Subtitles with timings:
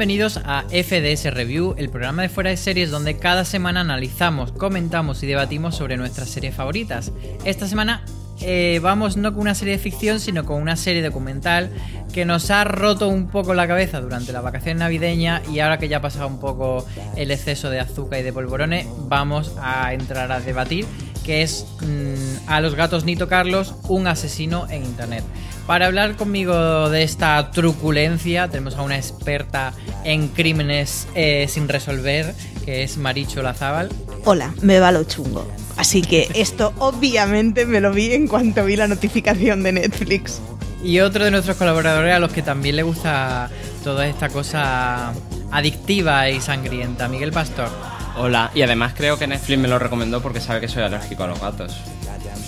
[0.00, 5.22] Bienvenidos a FDS Review, el programa de fuera de series donde cada semana analizamos, comentamos
[5.22, 7.12] y debatimos sobre nuestras series favoritas.
[7.44, 8.02] Esta semana
[8.40, 11.70] eh, vamos no con una serie de ficción, sino con una serie documental
[12.14, 15.88] que nos ha roto un poco la cabeza durante la vacación navideña y ahora que
[15.90, 20.32] ya ha pasado un poco el exceso de azúcar y de polvorones, vamos a entrar
[20.32, 20.86] a debatir
[21.26, 25.24] que es mm, A los gatos ni tocarlos, un asesino en internet.
[25.70, 29.72] Para hablar conmigo de esta truculencia tenemos a una experta
[30.02, 33.88] en crímenes eh, sin resolver, que es Maricho Lazábal.
[34.24, 35.46] Hola, me va lo chungo.
[35.76, 40.40] Así que esto obviamente me lo vi en cuanto vi la notificación de Netflix.
[40.82, 43.48] Y otro de nuestros colaboradores a los que también le gusta
[43.84, 45.12] toda esta cosa
[45.52, 47.68] adictiva y sangrienta, Miguel Pastor.
[48.16, 51.28] Hola, y además creo que Netflix me lo recomendó porque sabe que soy alérgico a
[51.28, 51.76] los gatos.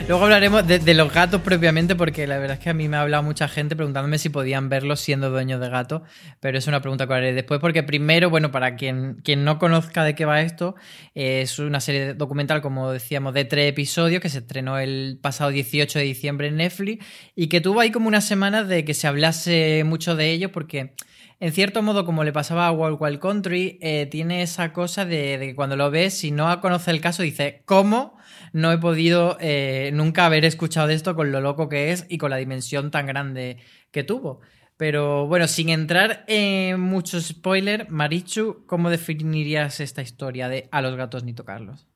[0.08, 3.00] Luego hablaremos de, los gatos propiamente, porque la verdad es que a mí me ha
[3.00, 6.04] hablado mucha gente preguntándome si podían verlos siendo dueños de gato,
[6.38, 10.04] pero es una pregunta que haré después, porque primero, bueno, para quien, quien no conozca
[10.04, 10.76] de qué va esto,
[11.16, 15.50] eh, es una serie documental, como decíamos, de tres episodios que se estrenó el pasado
[15.50, 19.08] 18 de diciembre en Netflix y que tuvo ahí como unas semanas de que se
[19.08, 20.94] hablase mucho de ello, porque
[21.40, 25.36] en cierto modo, como le pasaba a Wild Wild Country, eh, tiene esa cosa de,
[25.36, 28.16] de que cuando lo ves, si no conoce el caso, dice, ¿cómo?
[28.56, 32.30] No he podido eh, nunca haber escuchado esto con lo loco que es y con
[32.30, 33.58] la dimensión tan grande
[33.90, 34.40] que tuvo.
[34.78, 40.96] Pero bueno, sin entrar en mucho spoiler, Marichu, ¿cómo definirías esta historia de A los
[40.96, 41.86] gatos ni tocarlos?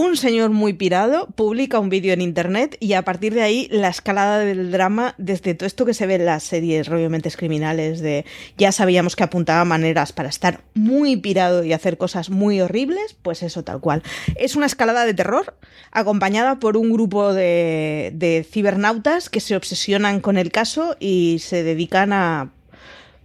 [0.00, 3.88] Un señor muy pirado publica un vídeo en internet y a partir de ahí la
[3.88, 8.24] escalada del drama, desde todo esto que se ve en las series obviamente criminales, de
[8.56, 13.42] ya sabíamos que apuntaba maneras para estar muy pirado y hacer cosas muy horribles, pues
[13.42, 14.04] eso tal cual.
[14.36, 15.56] Es una escalada de terror
[15.90, 21.64] acompañada por un grupo de, de cibernautas que se obsesionan con el caso y se
[21.64, 22.52] dedican a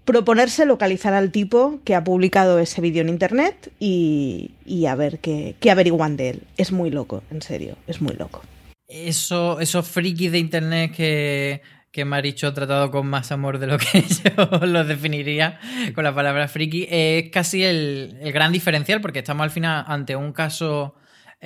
[0.05, 5.19] proponerse localizar al tipo que ha publicado ese vídeo en internet y, y a ver
[5.19, 6.43] qué, qué averiguan de él.
[6.57, 8.41] Es muy loco, en serio, es muy loco.
[8.87, 13.77] Eso, esos frikis de internet que, que Maricho ha tratado con más amor de lo
[13.77, 14.03] que
[14.37, 15.59] yo lo definiría
[15.95, 20.15] con la palabra friki, es casi el, el gran diferencial, porque estamos al final ante
[20.15, 20.95] un caso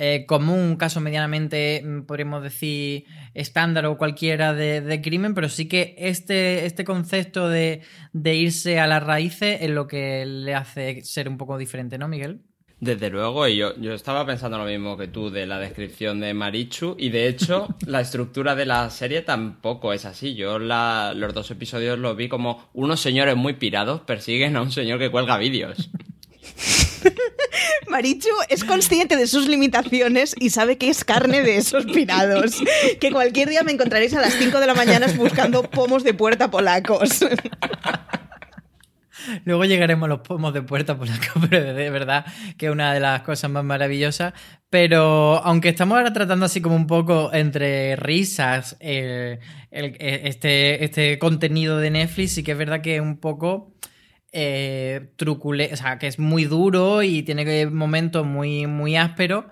[0.00, 3.04] eh, común, un caso medianamente, mm, podríamos decir,
[3.34, 7.82] estándar o cualquiera de, de crimen, pero sí que este, este concepto de,
[8.12, 12.06] de irse a las raíces es lo que le hace ser un poco diferente, ¿no,
[12.06, 12.42] Miguel?
[12.80, 16.32] Desde luego, y yo, yo estaba pensando lo mismo que tú de la descripción de
[16.32, 20.36] Marichu, y de hecho, la estructura de la serie tampoco es así.
[20.36, 24.70] Yo la, los dos episodios los vi como unos señores muy pirados persiguen a un
[24.70, 25.90] señor que cuelga vídeos.
[27.88, 32.56] Marichu es consciente de sus limitaciones y sabe que es carne de esos pirados.
[33.00, 36.50] Que cualquier día me encontraréis a las 5 de la mañana buscando pomos de puerta
[36.50, 37.20] polacos.
[39.44, 42.24] Luego llegaremos a los pomos de puerta polaco, pero de verdad
[42.56, 44.32] que es una de las cosas más maravillosas.
[44.70, 49.38] Pero aunque estamos ahora tratando así como un poco entre risas eh,
[49.70, 53.74] el- este, este contenido de Netflix, sí que es verdad que un poco
[54.32, 59.46] eh, trucule, o sea, que es muy duro y tiene momentos muy, muy ásperos.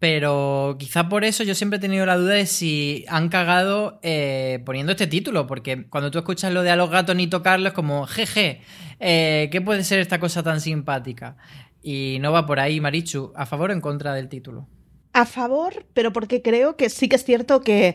[0.00, 4.62] Pero quizá por eso yo siempre he tenido la duda de si han cagado eh,
[4.64, 7.74] poniendo este título, porque cuando tú escuchas lo de a los gatos ni tocarlos, es
[7.74, 8.62] como, jeje,
[8.98, 11.36] eh, ¿qué puede ser esta cosa tan simpática?
[11.82, 14.68] Y no va por ahí, Marichu, ¿a favor o en contra del título?
[15.12, 17.94] A favor, pero porque creo que sí que es cierto que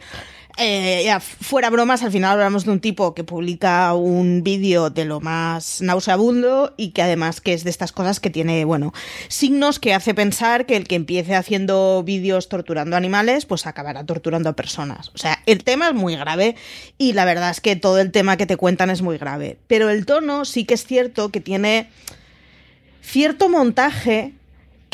[0.57, 5.03] eh, ya, fuera bromas, al final hablamos de un tipo que publica un vídeo de
[5.03, 8.93] lo más nauseabundo y que además que es de estas cosas que tiene, bueno,
[9.27, 14.49] signos que hace pensar que el que empiece haciendo vídeos torturando animales, pues acabará torturando
[14.49, 15.11] a personas.
[15.13, 16.55] O sea, el tema es muy grave
[16.97, 19.57] y la verdad es que todo el tema que te cuentan es muy grave.
[19.67, 21.89] Pero el tono sí que es cierto que tiene
[23.01, 24.33] cierto montaje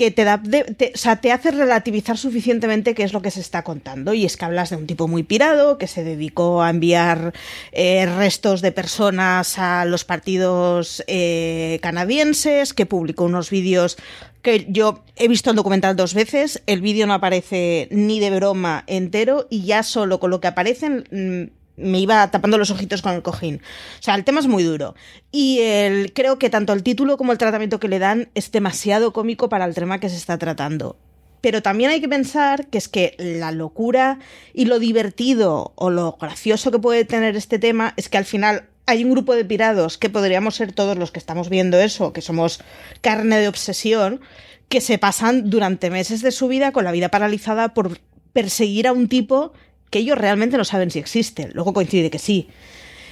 [0.01, 3.63] que te da, o sea, te hace relativizar suficientemente qué es lo que se está
[3.63, 4.15] contando.
[4.15, 7.33] Y es que hablas de un tipo muy pirado que se dedicó a enviar
[7.71, 13.98] eh, restos de personas a los partidos eh, canadienses, que publicó unos vídeos
[14.42, 18.83] que yo he visto el documental dos veces, el vídeo no aparece ni de broma
[18.88, 23.13] entero y ya solo con lo que aparecen mm, me iba tapando los ojitos con
[23.13, 23.62] el cojín.
[24.00, 24.95] O sea, el tema es muy duro.
[25.31, 29.13] Y el, creo que tanto el título como el tratamiento que le dan es demasiado
[29.13, 30.98] cómico para el tema que se está tratando.
[31.42, 34.19] Pero también hay que pensar que es que la locura
[34.54, 38.69] y lo divertido o lo gracioso que puede tener este tema es que al final
[38.86, 42.22] hay un grupo de pirados que podríamos ser todos los que estamos viendo eso, que
[42.22, 42.60] somos
[43.01, 44.22] carne de obsesión,
[44.69, 48.00] que se pasan durante meses de su vida con la vida paralizada por
[48.34, 49.54] perseguir a un tipo
[49.92, 51.50] que ellos realmente no saben si existe.
[51.54, 52.50] Luego coincide que sí.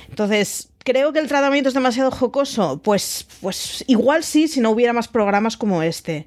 [0.10, 2.82] Entonces, creo que el tratamiento es demasiado jocoso.
[2.84, 6.26] Pues, pues igual sí, si no hubiera más programas como este.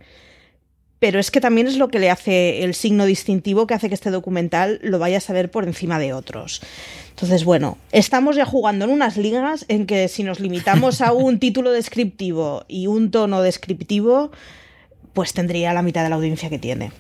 [1.01, 3.95] Pero es que también es lo que le hace el signo distintivo que hace que
[3.95, 6.63] este documental lo vaya a saber por encima de otros.
[7.11, 11.41] Entonces, bueno, estamos ya jugando en unas ligas en que si nos limitamos a un
[11.41, 14.31] título descriptivo y un tono descriptivo,
[15.13, 16.93] pues tendría la mitad de la audiencia que tiene.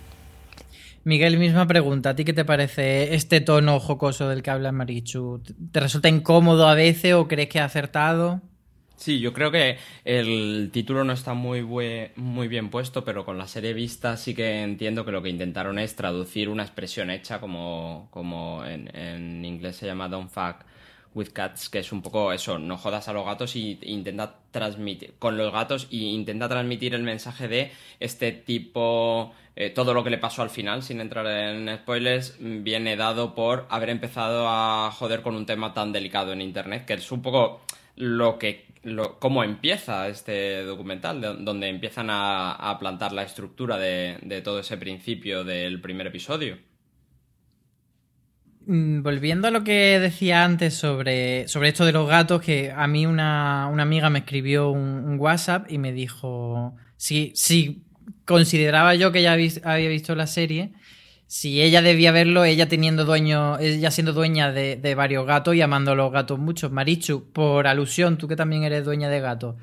[1.04, 2.10] Miguel, misma pregunta.
[2.10, 5.42] ¿A ti qué te parece este tono jocoso del que habla Marichu?
[5.72, 8.40] ¿Te resulta incómodo a veces o crees que ha acertado?
[8.96, 11.62] Sí, yo creo que el título no está muy,
[12.14, 15.80] muy bien puesto, pero con la serie vista sí que entiendo que lo que intentaron
[15.80, 20.64] es traducir una expresión hecha como, como en, en inglés se llama don't fuck
[21.14, 25.14] with cats, que es un poco eso, no jodas a los gatos y intenta transmitir
[25.18, 27.70] con los gatos y intenta transmitir el mensaje de
[28.00, 32.96] este tipo, eh, todo lo que le pasó al final, sin entrar en spoilers, viene
[32.96, 37.12] dado por haber empezado a joder con un tema tan delicado en internet, que es
[37.12, 37.60] un poco
[37.96, 43.78] lo que lo, cómo empieza este documental, de- donde empiezan a, a plantar la estructura
[43.78, 46.58] de, de todo ese principio del primer episodio.
[48.72, 52.86] Mm, Volviendo a lo que decía antes sobre, sobre esto de los gatos, que a
[52.86, 57.84] mí una, una amiga me escribió un, WhatsApp y me dijo si, si
[58.24, 60.72] consideraba yo que habis- había visto la serie,
[61.26, 65.60] si ella debía verlo, ella teniendo dueño, ella siendo dueña de, de varios gatos y
[65.60, 66.70] amando a los gatos mucho.
[66.70, 69.56] Marichu, por alusión, tú que también eres dueña de gatos,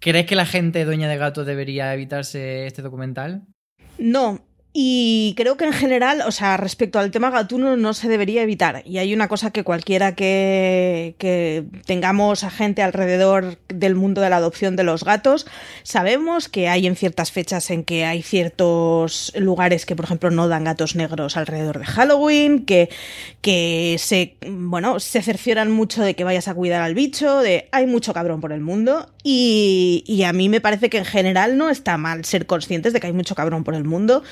[0.00, 3.44] ¿crees que la gente dueña de gatos debería evitarse este documental?
[3.98, 4.44] No,
[4.78, 8.82] y creo que en general, o sea, respecto al tema gatuno no se debería evitar.
[8.84, 14.28] Y hay una cosa que cualquiera que, que tengamos a gente alrededor del mundo de
[14.28, 15.46] la adopción de los gatos,
[15.82, 20.46] sabemos que hay en ciertas fechas en que hay ciertos lugares que, por ejemplo, no
[20.46, 22.90] dan gatos negros alrededor de Halloween, que,
[23.40, 27.86] que se, bueno, se cercioran mucho de que vayas a cuidar al bicho, de hay
[27.86, 29.08] mucho cabrón por el mundo.
[29.22, 33.00] Y, y a mí me parece que en general no está mal ser conscientes de
[33.00, 34.22] que hay mucho cabrón por el mundo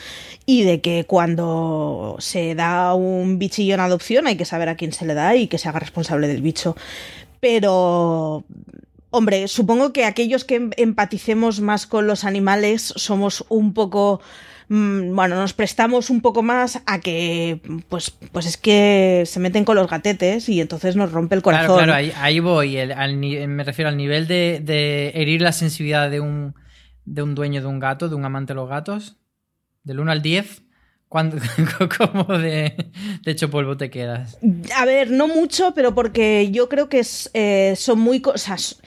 [0.47, 4.93] y de que cuando se da un bichillo en adopción hay que saber a quién
[4.93, 6.76] se le da y que se haga responsable del bicho.
[7.41, 8.45] Pero,
[9.11, 14.21] hombre, supongo que aquellos que em- empaticemos más con los animales somos un poco...
[14.69, 17.61] mm, Bueno, nos prestamos un poco más a que,
[17.91, 21.67] pues, pues es que se meten con los gatetes y entonces nos rompe el corazón.
[21.76, 22.76] Claro, claro, ahí, ahí voy.
[22.79, 26.55] el- al ni- me refiero al nivel de, de herir la sensibilidad de un,
[27.05, 29.19] de un dueño de un gato, de un amante de los gatos.
[29.85, 30.62] Del 1 al 10,
[31.09, 31.37] ¿cuándo,
[31.99, 32.75] ¿cómo de,
[33.26, 34.38] hecho polvo te quedas?
[34.75, 38.81] A ver, no mucho, pero porque yo creo que eh, son muy cosas.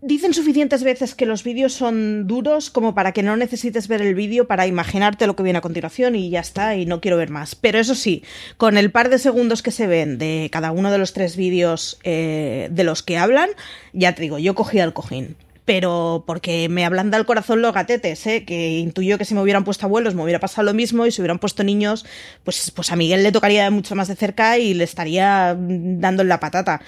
[0.00, 4.16] Dicen suficientes veces que los vídeos son duros como para que no necesites ver el
[4.16, 7.30] vídeo para imaginarte lo que viene a continuación y ya está, y no quiero ver
[7.30, 7.54] más.
[7.54, 8.24] Pero eso sí,
[8.56, 12.00] con el par de segundos que se ven de cada uno de los tres vídeos
[12.02, 13.50] eh, de los que hablan,
[13.92, 15.36] ya te digo, yo cogía el cojín.
[15.64, 18.44] Pero porque me ablanda el corazón los gatetes, ¿eh?
[18.44, 21.20] que intuyo que si me hubieran puesto abuelos me hubiera pasado lo mismo y si
[21.20, 22.04] hubieran puesto niños,
[22.42, 26.40] pues, pues a Miguel le tocaría mucho más de cerca y le estaría dando la
[26.40, 26.80] patata.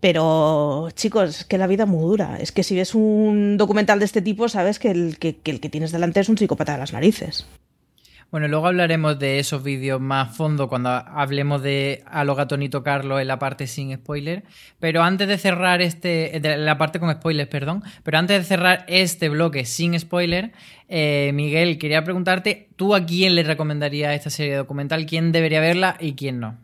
[0.00, 2.38] Pero, chicos, es que la vida es muy dura.
[2.40, 5.68] Es que si ves un documental de este tipo, sabes que el que el que
[5.68, 7.46] tienes delante es un psicópata de las narices.
[8.30, 12.82] Bueno, luego hablaremos de esos vídeos más a fondo cuando hablemos de a lo gatonito
[12.82, 14.44] Carlos en la parte sin spoiler.
[14.78, 18.84] Pero antes de cerrar este, de la parte con spoilers, perdón, pero antes de cerrar
[18.86, 20.52] este bloque sin spoiler,
[20.90, 25.06] eh, Miguel, quería preguntarte, ¿tú a quién le recomendarías esta serie documental?
[25.06, 26.58] ¿Quién debería verla y quién no?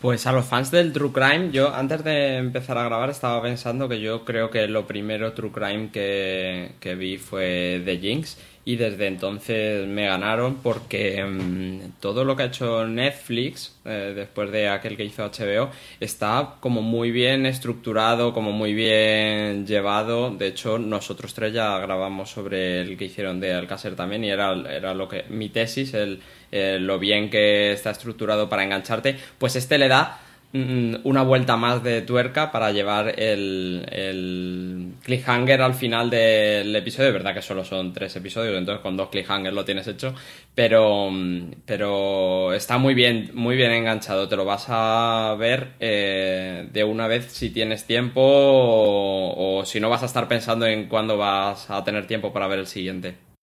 [0.00, 3.88] Pues a los fans del True Crime, yo antes de empezar a grabar estaba pensando
[3.88, 8.76] que yo creo que lo primero True Crime que, que vi fue The Jinx y
[8.76, 14.68] desde entonces me ganaron porque mm, todo lo que ha hecho Netflix eh, después de
[14.68, 20.30] aquel que hizo HBO está como muy bien estructurado, como muy bien llevado.
[20.30, 24.52] De hecho, nosotros tres ya grabamos sobre el que hicieron de Alcácer también y era,
[24.70, 29.16] era lo que mi tesis, el, eh, lo bien que está estructurado para engancharte.
[29.38, 30.20] Pues este le da
[30.54, 37.08] una vuelta más de tuerca para llevar el, el cliffhanger al final del episodio.
[37.08, 40.14] De verdad que solo son tres episodios, entonces con dos cliffhangers lo tienes hecho.
[40.54, 44.28] Pero, mm, pero está muy bien, muy bien enganchado.
[44.28, 49.80] Te lo vas a ver eh, de una vez si tienes tiempo o, o si
[49.80, 53.33] no vas a estar pensando en cuándo vas a tener tiempo para ver el siguiente.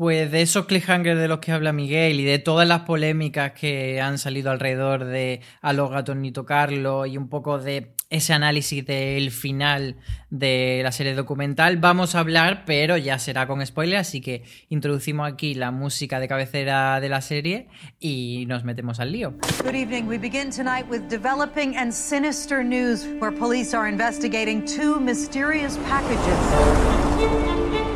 [0.00, 4.00] Pues de esos cliffhangers de los que habla Miguel y de todas las polémicas que
[4.00, 8.86] han salido alrededor de A los gatos ni tocarlo y un poco de ese análisis
[8.86, 9.96] del final
[10.30, 15.30] de la serie documental, vamos a hablar, pero ya será con spoiler, así que introducimos
[15.30, 19.34] aquí la música de cabecera de la serie y nos metemos al lío.
[19.62, 20.04] Good evening.
[20.04, 27.89] We begin tonight with developing and sinister news where police are investigating two mysterious packages.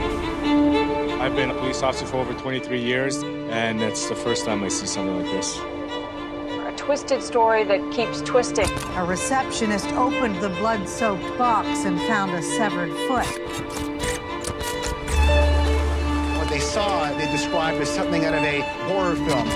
[1.35, 4.69] I've been a police officer for over 23 years, and it's the first time I
[4.69, 5.59] see something like this.
[5.59, 8.71] A twisted story that keeps twisting.
[8.95, 13.27] A receptionist opened the blood soaked box and found a severed foot.
[16.39, 19.49] What they saw, they described as something out of a horror film.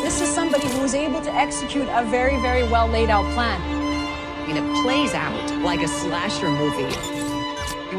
[0.00, 3.60] This is somebody who was able to execute a very, very well laid out plan.
[3.60, 7.23] I mean, it plays out like a slasher movie.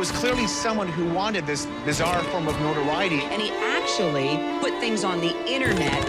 [0.06, 3.24] He was clearly someone who wanted this bizarre form of notoriety.
[3.32, 6.00] And he actually put things on the internet.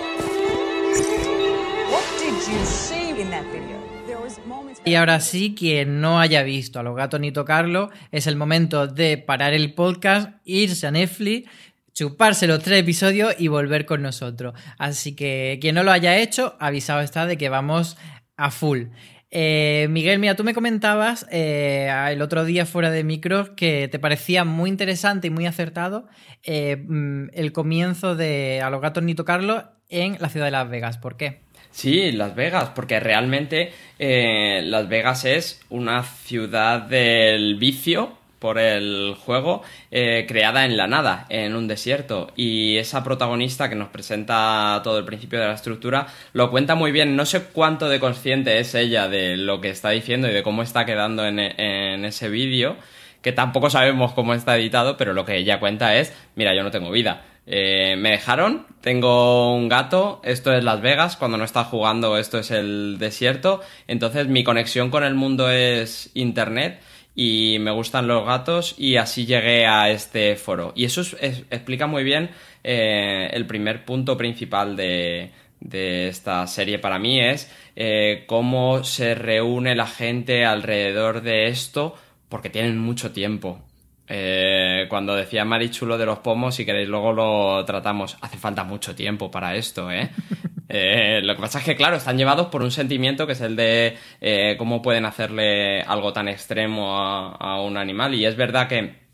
[1.88, 3.80] What did you see in that video?
[4.06, 7.88] There was moments Y ahora sí, quien no haya visto a los gatos ni tocarlo,
[8.12, 11.48] es el momento de parar el podcast, irse a Netflix,
[11.94, 14.52] chuparse los tres episodios y volver con nosotros.
[14.76, 17.96] Así que quien no lo haya hecho, avisado está de que vamos
[18.36, 18.88] a full.
[19.30, 23.98] Eh, Miguel, mira, tú me comentabas eh, el otro día fuera de micros que te
[23.98, 26.06] parecía muy interesante y muy acertado
[26.44, 30.68] eh, mm, el comienzo de A los gatos ni tocarlo en la ciudad de Las
[30.68, 30.98] Vegas.
[30.98, 31.40] ¿Por qué?
[31.70, 39.62] Sí, Las Vegas, porque realmente Las Vegas es una ciudad del vicio por el juego
[39.90, 42.32] eh, creada en la nada, en un desierto.
[42.36, 46.92] Y esa protagonista que nos presenta todo el principio de la estructura lo cuenta muy
[46.92, 47.16] bien.
[47.16, 50.62] No sé cuánto de consciente es ella de lo que está diciendo y de cómo
[50.62, 52.76] está quedando en, en ese vídeo,
[53.22, 56.70] que tampoco sabemos cómo está editado, pero lo que ella cuenta es, mira, yo no
[56.70, 57.24] tengo vida.
[57.48, 62.40] Eh, me dejaron, tengo un gato, esto es Las Vegas, cuando no está jugando esto
[62.40, 66.80] es el desierto, entonces mi conexión con el mundo es Internet
[67.16, 70.72] y me gustan los gatos y así llegué a este foro.
[70.76, 72.30] Y eso es- es- explica muy bien
[72.64, 75.30] eh, el primer punto principal de,
[75.60, 81.94] de esta serie para mí es eh, cómo se reúne la gente alrededor de esto
[82.28, 83.62] porque tienen mucho tiempo.
[84.08, 88.94] Eh, cuando decía Marichulo de los pomos, si queréis luego lo tratamos, hace falta mucho
[88.94, 90.10] tiempo para esto, ¿eh?
[90.68, 93.54] Eh, lo que pasa es que, claro, están llevados por un sentimiento que es el
[93.54, 98.16] de eh, cómo pueden hacerle algo tan extremo a, a un animal.
[98.16, 99.06] Y es verdad que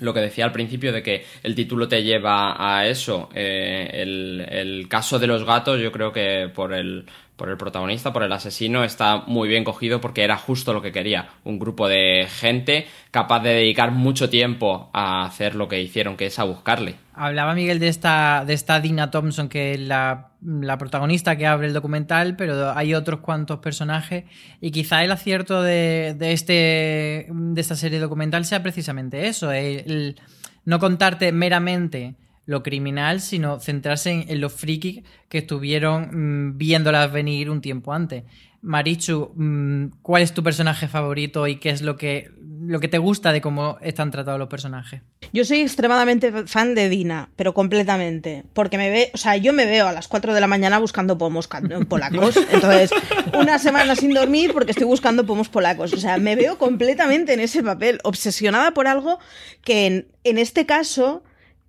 [0.00, 4.46] lo que decía al principio de que el título te lleva a eso, eh, el,
[4.48, 7.06] el caso de los gatos, yo creo que por el,
[7.36, 10.90] por el protagonista, por el asesino, está muy bien cogido porque era justo lo que
[10.90, 11.28] quería.
[11.44, 16.26] Un grupo de gente capaz de dedicar mucho tiempo a hacer lo que hicieron, que
[16.26, 16.96] es a buscarle.
[17.14, 21.66] Hablaba Miguel de esta, de esta Dina Thompson, que es la, la protagonista que abre
[21.66, 24.24] el documental, pero hay otros cuantos personajes.
[24.60, 29.82] Y quizá el acierto de, de este, de esta serie documental sea precisamente eso: el,
[29.86, 30.20] el
[30.64, 32.14] no contarte meramente
[32.46, 37.92] lo criminal, sino centrarse en, en los frikis que estuvieron mm, viéndolas venir un tiempo
[37.92, 38.24] antes.
[38.62, 42.30] Marichu, mm, ¿cuál es tu personaje favorito y qué es lo que
[42.66, 45.02] lo que te gusta de cómo están tratados los personajes.
[45.32, 48.44] Yo soy extremadamente fan de Dina, pero completamente.
[48.52, 51.18] Porque me ve, o sea, yo me veo a las 4 de la mañana buscando
[51.18, 51.48] pomos
[51.88, 52.36] polacos.
[52.52, 52.90] Entonces,
[53.38, 55.92] una semana sin dormir porque estoy buscando pomos polacos.
[55.92, 59.18] O sea, me veo completamente en ese papel, obsesionada por algo
[59.62, 61.22] que en, en este caso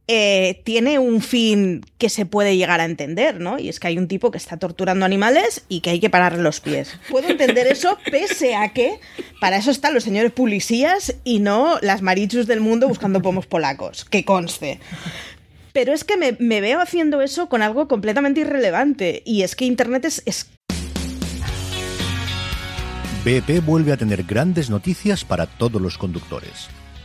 [0.08, 3.60] eh, tiene un fin que se puede llegar a entender, ¿no?
[3.60, 6.42] Y es que hay un tipo que está torturando animales y que hay que pararle
[6.42, 6.98] los pies.
[7.10, 9.00] Puedo entender eso, pese a que
[9.42, 14.06] para eso están los señores policías y no las marichus del mundo buscando pomos polacos,
[14.06, 14.80] que conste.
[15.74, 19.22] Pero es que me, me veo haciendo eso con algo completamente irrelevante.
[19.26, 20.48] Y es que Internet es, es
[23.26, 26.70] BP vuelve a tener grandes noticias para todos los conductores.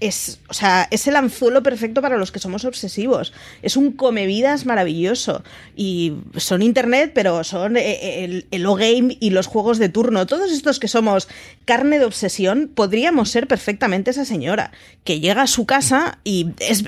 [0.00, 3.32] Es, o sea, es el anzuelo perfecto para los que somos obsesivos.
[3.62, 5.42] Es un comevidas maravilloso.
[5.76, 10.26] Y son internet, pero son eh, el, el O-Game y los juegos de turno.
[10.26, 11.28] Todos estos que somos
[11.64, 14.72] carne de obsesión, podríamos ser perfectamente esa señora
[15.04, 16.84] que llega a su casa y es,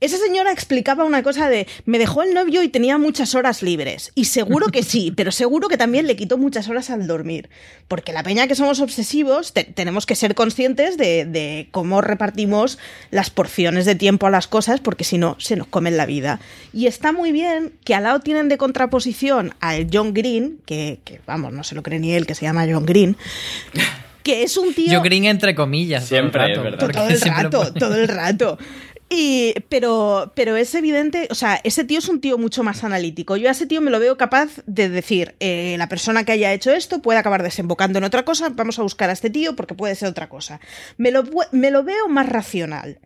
[0.00, 4.12] esa señora explicaba una cosa de me dejó el novio y tenía muchas horas libres.
[4.14, 7.50] Y seguro que sí, pero seguro que también le quitó muchas horas al dormir.
[7.88, 12.45] Porque la peña que somos obsesivos, te, tenemos que ser conscientes de, de cómo repartimos
[13.10, 16.40] las porciones de tiempo a las cosas, porque si no, se nos comen la vida.
[16.72, 21.20] Y está muy bien que al lado tienen de contraposición al John Green, que, que
[21.26, 23.16] vamos, no se lo cree ni él, que se llama John Green.
[24.22, 24.92] Que es un tío.
[24.92, 26.04] John Green entre comillas.
[26.04, 27.50] Siempre, todo el rato, es verdad.
[27.50, 28.58] todo el rato, todo el rato.
[29.08, 33.36] Y, pero, pero es evidente, o sea, ese tío es un tío mucho más analítico.
[33.36, 36.52] Yo a ese tío me lo veo capaz de decir, eh, la persona que haya
[36.52, 39.74] hecho esto puede acabar desembocando en otra cosa, vamos a buscar a este tío porque
[39.74, 40.60] puede ser otra cosa.
[40.96, 42.98] Me lo, me lo veo más racional.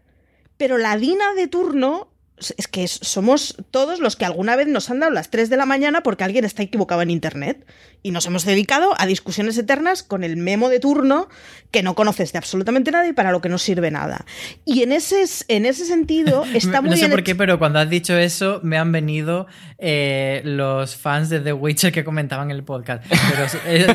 [0.57, 2.10] Pero la Dina de turno
[2.57, 5.57] es que es- somos todos los que alguna vez nos han dado las 3 de
[5.57, 7.65] la mañana porque alguien está equivocado en Internet.
[8.03, 11.29] Y nos hemos dedicado a discusiones eternas con el memo de turno
[11.71, 14.25] que no conoces de absolutamente nada y para lo que no sirve nnada.
[14.65, 17.79] Y en ese, en ese sentido está muy no sé bien por qué, pero cuando
[17.79, 19.47] has dicho eso, me han venido
[19.79, 23.05] eh, los fans de The Witcher que comentaban el podcast.
[23.09, 23.89] Pero es- es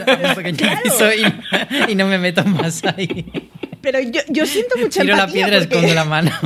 [0.64, 1.08] aviso
[1.88, 3.50] y, y no me meto más ahí.
[3.86, 5.46] Pero yo, yo siento mucha Tiro la empatía.
[5.46, 6.32] piedra, porque- escondo la mano.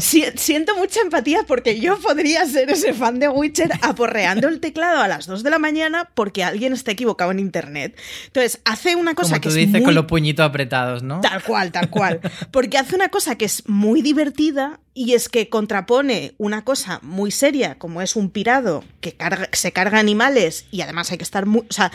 [0.00, 5.00] Si- siento mucha empatía porque yo podría ser ese fan de Witcher aporreando el teclado
[5.00, 7.96] a las 2 de la mañana porque alguien está equivocado en internet.
[8.26, 9.82] Entonces, hace una cosa Como que tú es dices, muy...
[9.82, 11.20] con los puñitos apretados, ¿no?
[11.20, 12.20] Tal cual, tal cual.
[12.50, 17.30] Porque hace una cosa que es muy divertida y es que contrapone una cosa muy
[17.30, 21.46] seria, como es un pirado que carga- se carga animales y además hay que estar
[21.46, 21.90] muy, o sea,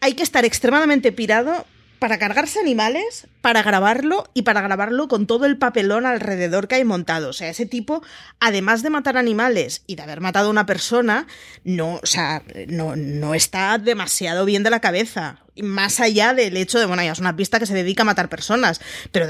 [0.00, 1.64] hay que estar extremadamente pirado
[1.98, 6.84] para cargarse animales, para grabarlo y para grabarlo con todo el papelón alrededor que hay
[6.84, 7.30] montado.
[7.30, 8.02] O sea, ese tipo,
[8.40, 11.26] además de matar animales y de haber matado a una persona,
[11.64, 15.40] no, o sea, no, no está demasiado bien de la cabeza.
[15.56, 18.28] Más allá del hecho de, bueno, ya es una pista que se dedica a matar
[18.28, 18.80] personas,
[19.12, 19.26] pero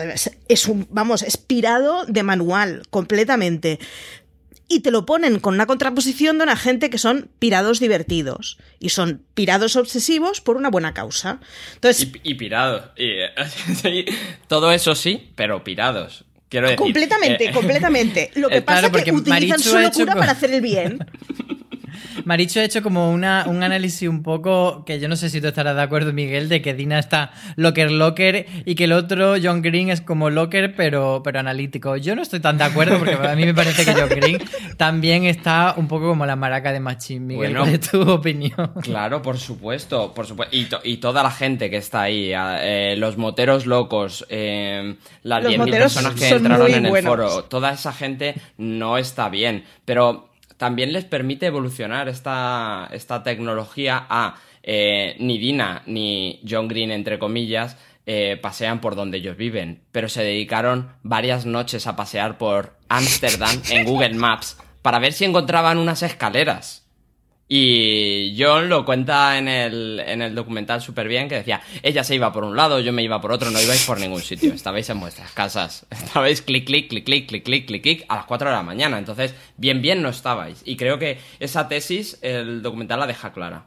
[0.48, 3.78] es un, vamos, es pirado de manual, completamente
[4.68, 8.90] y te lo ponen con una contraposición de una gente que son pirados divertidos y
[8.90, 11.40] son pirados obsesivos por una buena causa.
[11.74, 12.90] Entonces, Y, y pirados.
[12.96, 14.04] Y,
[14.48, 16.24] todo eso sí, pero pirados.
[16.48, 16.78] Quiero decir.
[16.78, 18.30] completamente, eh, completamente.
[18.34, 21.04] Lo que eh, pasa es que utilizan su hecho locura para hacer el bien.
[22.24, 25.48] Maricho ha hecho como una, un análisis un poco que yo no sé si tú
[25.48, 29.62] estarás de acuerdo, Miguel, de que Dina está locker locker y que el otro, John
[29.62, 31.96] Green, es como locker pero, pero analítico.
[31.96, 34.38] Yo no estoy tan de acuerdo porque a mí me parece que John Green
[34.76, 37.26] también está un poco como la maraca de Machín.
[37.26, 37.60] Miguel, Bueno.
[37.60, 38.72] ¿cuál es tu opinión?
[38.82, 40.54] Claro, por supuesto, por supuesto.
[40.56, 45.42] Y, to- y toda la gente que está ahí, eh, los moteros locos, eh, las
[45.42, 47.10] Los 10.000 moteros personas que entraron en el buenos.
[47.10, 49.64] foro, toda esa gente no está bien.
[49.84, 50.28] Pero
[50.64, 57.18] también les permite evolucionar esta, esta tecnología a eh, ni Dina ni John Green, entre
[57.18, 62.78] comillas, eh, pasean por donde ellos viven, pero se dedicaron varias noches a pasear por
[62.88, 66.83] Ámsterdam en Google Maps para ver si encontraban unas escaleras.
[67.56, 72.16] Y John lo cuenta en el, en el documental súper bien, que decía, ella se
[72.16, 74.90] iba por un lado, yo me iba por otro, no ibais por ningún sitio, estabais
[74.90, 78.48] en vuestras casas, estabais clic, clic, clic, clic, clic, clic, clic, clic, a las 4
[78.48, 80.62] de la mañana, entonces bien, bien no estabais.
[80.64, 83.66] Y creo que esa tesis el documental la deja clara.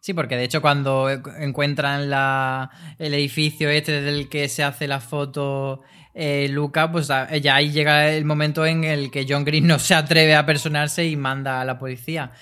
[0.00, 4.98] Sí, porque de hecho cuando encuentran la, el edificio este del que se hace la
[4.98, 9.78] foto eh, Luca, pues ya ahí llega el momento en el que John Green no
[9.78, 12.32] se atreve a personarse y manda a la policía.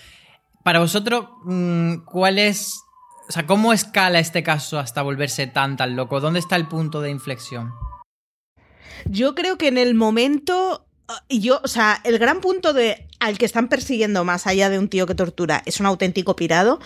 [0.67, 2.83] Para vosotros, mm, ¿cuál es...
[3.29, 6.19] O sea, ¿cómo escala este caso hasta volverse tan tan loco?
[6.19, 7.73] ¿Dónde está el punto de inflexión?
[9.05, 10.86] Yo creo que en el momento.
[11.09, 14.69] Ah, y Yo, o sea, el gran punto de al que están persiguiendo más allá
[14.69, 16.81] de un tío que tortura es un auténtico pirado,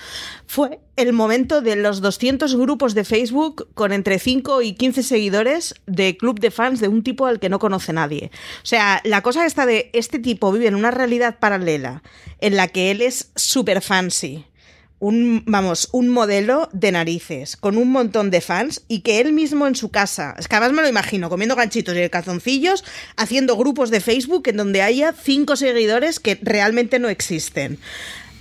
[0.46, 5.74] fue el momento de los 200 grupos de Facebook con entre 5 y 15 seguidores
[5.86, 8.30] de club de fans de un tipo al que no conoce nadie.
[8.62, 12.02] O sea, la cosa esta de este tipo vive en una realidad paralela
[12.40, 14.44] en la que él es super fancy
[15.00, 19.66] un, vamos, un modelo de narices con un montón de fans y que él mismo
[19.66, 22.84] en su casa, es que además me lo imagino, comiendo ganchitos y calzoncillos,
[23.16, 27.78] haciendo grupos de Facebook en donde haya cinco seguidores que realmente no existen.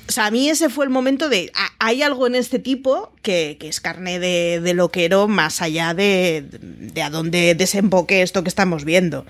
[0.07, 1.51] O sea, a mí ese fue el momento de.
[1.53, 5.93] a- Hay algo en este tipo que, que es carne de, de loquero más allá
[5.93, 9.25] de, de a dónde desemboque esto que estamos viendo.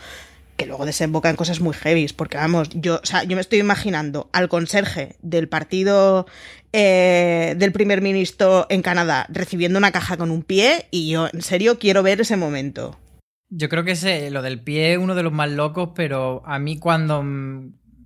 [0.55, 2.13] Que luego desemboca en cosas muy heavies.
[2.13, 6.27] Porque vamos, yo, o sea, yo me estoy imaginando al conserje del partido
[6.71, 10.87] eh, del primer ministro en Canadá recibiendo una caja con un pie.
[10.91, 12.97] Y yo, en serio, quiero ver ese momento.
[13.49, 16.59] Yo creo que ese, lo del pie es uno de los más locos, pero a
[16.59, 17.25] mí cuando,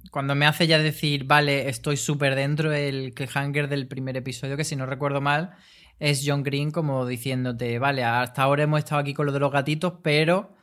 [0.09, 4.63] cuando me hace ya decir, vale, estoy súper dentro, el cliffhanger del primer episodio, que
[4.63, 5.51] si no recuerdo mal,
[5.99, 9.51] es John Green como diciéndote, vale, hasta ahora hemos estado aquí con lo de los
[9.51, 10.55] gatitos, pero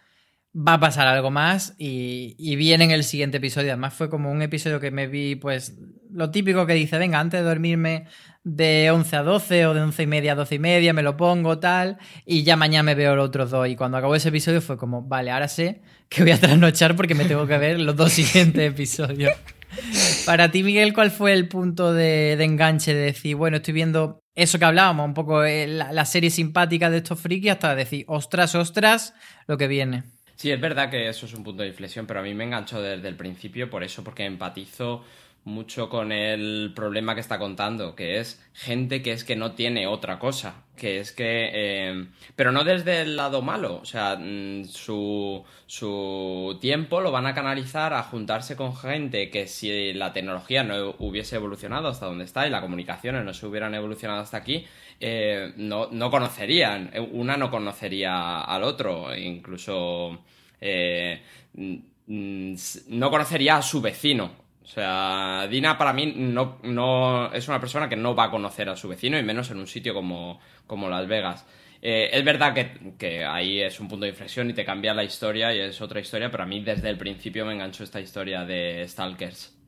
[0.57, 3.73] va a pasar algo más y, y viene en el siguiente episodio.
[3.73, 5.79] Además fue como un episodio que me vi, pues,
[6.13, 8.07] lo típico que dice, venga, antes de dormirme
[8.43, 11.17] de 11 a 12 o de 11 y media a 12 y media, me lo
[11.17, 13.69] pongo tal, y ya mañana me veo los otros dos.
[13.69, 17.15] Y cuando acabó ese episodio fue como, vale, ahora sé que voy a trasnochar porque
[17.15, 19.33] me tengo que ver los dos siguientes episodios.
[20.27, 24.21] Para ti, Miguel, ¿cuál fue el punto de, de enganche de decir, bueno, estoy viendo
[24.35, 28.05] eso que hablábamos, un poco eh, la, la serie simpática de estos frikis, hasta decir,
[28.09, 29.15] ostras, ostras,
[29.47, 30.05] lo que viene?
[30.41, 32.81] Sí, es verdad que eso es un punto de inflexión, pero a mí me enganchó
[32.81, 35.05] desde el principio por eso, porque empatizo
[35.45, 39.87] mucho con el problema que está contando, que es gente que es que no tiene
[39.87, 41.51] otra cosa, que es que...
[41.53, 47.27] eh, pero no desde el lado malo, o sea, mm, su, su tiempo lo van
[47.27, 52.25] a canalizar a juntarse con gente que si la tecnología no hubiese evolucionado hasta donde
[52.25, 54.67] está y las comunicaciones no se hubieran evolucionado hasta aquí,
[55.01, 60.25] eh, no, no conocerían, una no conocería al otro, incluso
[60.61, 61.23] eh,
[61.55, 62.55] mm,
[62.89, 64.31] no conocería a su vecino.
[64.63, 68.69] O sea, Dina para mí no, no es una persona que no va a conocer
[68.69, 71.47] a su vecino y menos en un sitio como, como Las Vegas.
[71.83, 75.03] Eh, es verdad que, que ahí es un punto de inflexión y te cambia la
[75.03, 78.45] historia y es otra historia, pero a mí desde el principio me enganchó esta historia
[78.45, 79.60] de Stalkers.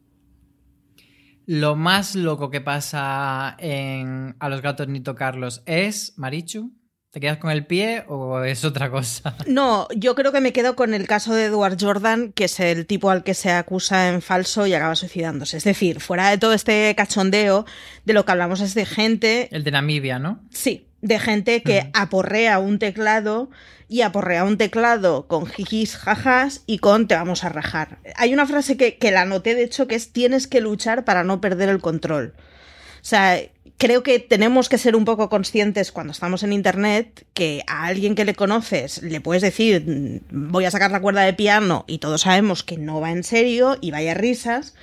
[1.52, 6.72] Lo más loco que pasa en A los gatos ni tocarlos es, Marichu,
[7.10, 9.36] ¿te quedas con el pie o es otra cosa?
[9.46, 12.86] No, yo creo que me quedo con el caso de Edward Jordan, que es el
[12.86, 15.58] tipo al que se acusa en falso y acaba suicidándose.
[15.58, 17.66] Es decir, fuera de todo este cachondeo,
[18.06, 19.50] de lo que hablamos es de gente.
[19.52, 20.40] El de Namibia, ¿no?
[20.48, 23.50] Sí, de gente que aporrea un teclado
[23.88, 27.98] y aporrea un teclado con jijis, jajas y con te vamos a rajar.
[28.16, 31.24] Hay una frase que, que la noté, de hecho, que es tienes que luchar para
[31.24, 32.32] no perder el control.
[32.36, 33.40] O sea,
[33.78, 38.14] creo que tenemos que ser un poco conscientes cuando estamos en internet que a alguien
[38.14, 41.98] que le conoces le puedes decir "Mm, voy a sacar la cuerda de piano y
[41.98, 44.74] todos sabemos que no va en serio y vaya risas,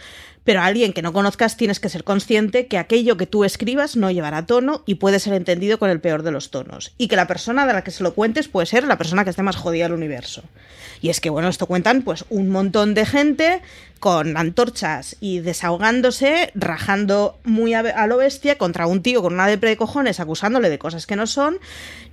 [0.50, 3.96] pero a alguien que no conozcas tienes que ser consciente que aquello que tú escribas
[3.96, 6.92] no llevará tono y puede ser entendido con el peor de los tonos.
[6.98, 9.30] Y que la persona de la que se lo cuentes puede ser la persona que
[9.30, 10.42] esté más jodida del universo.
[11.02, 13.62] Y es que, bueno, esto cuentan pues un montón de gente
[14.00, 19.70] con antorchas y desahogándose, rajando muy a, lo bestia contra un tío con una depre
[19.70, 21.60] de cojones acusándole de cosas que no son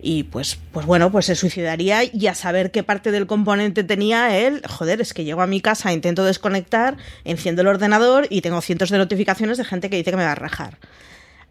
[0.00, 4.36] y pues, pues bueno, pues se suicidaría y a saber qué parte del componente tenía
[4.38, 8.60] él, joder, es que llego a mi casa, intento desconectar, enciendo el ordenador y tengo
[8.60, 10.78] cientos de notificaciones de gente que dice que me va a rajar.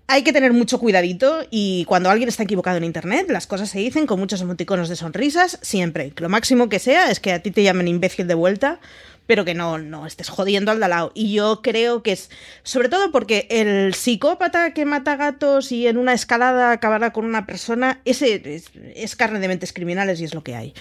[0.07, 3.79] Hay que tener mucho cuidadito y cuando alguien está equivocado en internet, las cosas se
[3.79, 6.13] dicen con muchos emoticonos de sonrisas, siempre.
[6.17, 8.79] Lo máximo que sea es que a ti te llamen imbécil de vuelta
[9.27, 11.11] pero que no, no estés jodiendo al de lado.
[11.13, 12.29] Y yo creo que es,
[12.63, 17.45] sobre todo porque el psicópata que mata gatos y en una escalada acabará con una
[17.45, 20.73] persona, ese es, es carne de mentes criminales y es lo que hay.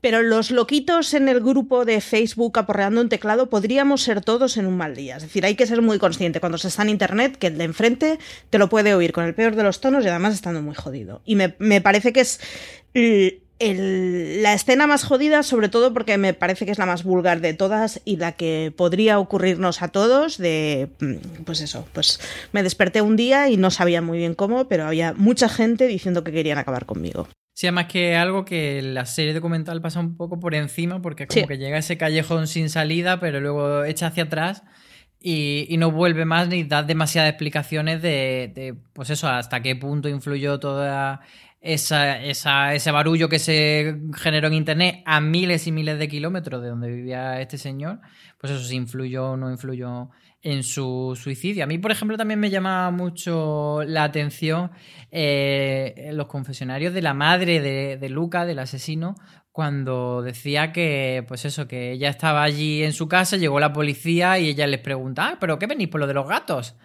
[0.00, 4.66] Pero los loquitos en el grupo de Facebook aporreando un teclado podríamos ser todos en
[4.66, 5.16] un mal día.
[5.16, 7.64] Es decir, hay que ser muy consciente cuando se está en internet que el de
[7.64, 8.18] enfrente
[8.50, 11.22] te lo puede oír con el peor de los tonos y además estando muy jodido.
[11.24, 12.40] Y me, me parece que es
[13.58, 17.40] el, la escena más jodida, sobre todo porque me parece que es la más vulgar
[17.40, 22.20] de todas y la que podría ocurrirnos a todos de, mm, pues eso, pues
[22.52, 26.24] me desperté un día y no sabía muy bien cómo, pero había mucha gente diciendo
[26.24, 27.28] que querían acabar conmigo.
[27.54, 31.40] Sí, además que algo que la serie documental pasa un poco por encima, porque como
[31.40, 31.46] Sí.
[31.48, 34.62] que llega a ese callejón sin salida, pero luego echa hacia atrás
[35.20, 39.74] y, y no vuelve más ni da demasiadas explicaciones de, de, pues eso, hasta qué
[39.74, 41.20] punto influyó toda
[41.60, 46.68] esa, ese barullo que se generó en internet a miles y miles de kilómetros de
[46.68, 48.00] donde vivía este señor.
[48.38, 51.64] Pues eso, si influyó o no influyó en su suicidio.
[51.64, 54.70] A mí, por ejemplo, también me llama mucho la atención
[55.10, 59.16] eh, los confesionarios de la madre de, de Luca, del asesino,
[59.50, 64.38] cuando decía que, pues eso, que ella estaba allí en su casa, llegó la policía
[64.38, 66.76] y ella les pregunta, ah, ¿pero qué venís por lo de los gatos?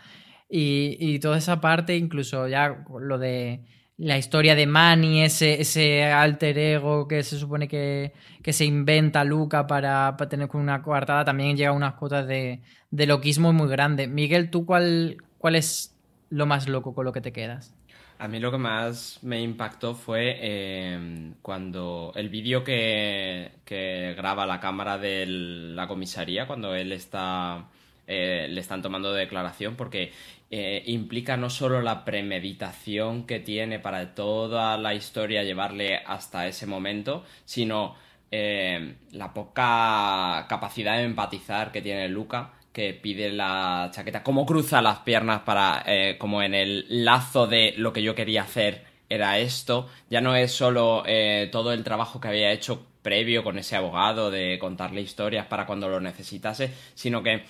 [0.49, 3.63] Y, y toda esa parte, incluso ya lo de
[3.97, 9.23] la historia de Manny, ese, ese alter ego que se supone que, que se inventa
[9.23, 13.53] Luca para, para tener con una coartada, también llega a unas cuotas de, de loquismo
[13.53, 14.09] muy grandes.
[14.09, 15.95] Miguel, ¿tú cuál, cuál es
[16.29, 17.75] lo más loco con lo que te quedas?
[18.19, 24.45] A mí lo que más me impactó fue eh, cuando el vídeo que, que graba
[24.45, 27.69] la cámara de la comisaría, cuando él está,
[28.07, 30.13] eh, le están tomando declaración, porque
[30.55, 36.67] eh, implica no solo la premeditación que tiene para toda la historia llevarle hasta ese
[36.67, 37.95] momento, sino
[38.29, 44.79] eh, la poca capacidad de empatizar que tiene Luca que pide la chaqueta, cómo cruza
[44.83, 49.39] las piernas para, eh, como en el lazo de lo que yo quería hacer era
[49.39, 51.03] esto, ya no es solo
[51.51, 55.89] todo el trabajo que había hecho previo con ese abogado de contarle historias para cuando
[55.89, 57.43] lo necesitase, sino que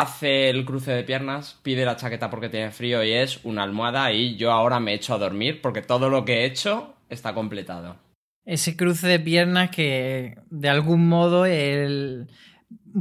[0.00, 4.12] hace el cruce de piernas, pide la chaqueta porque tiene frío y es una almohada
[4.12, 7.96] y yo ahora me echo a dormir porque todo lo que he hecho está completado.
[8.44, 12.28] Ese cruce de piernas que de algún modo él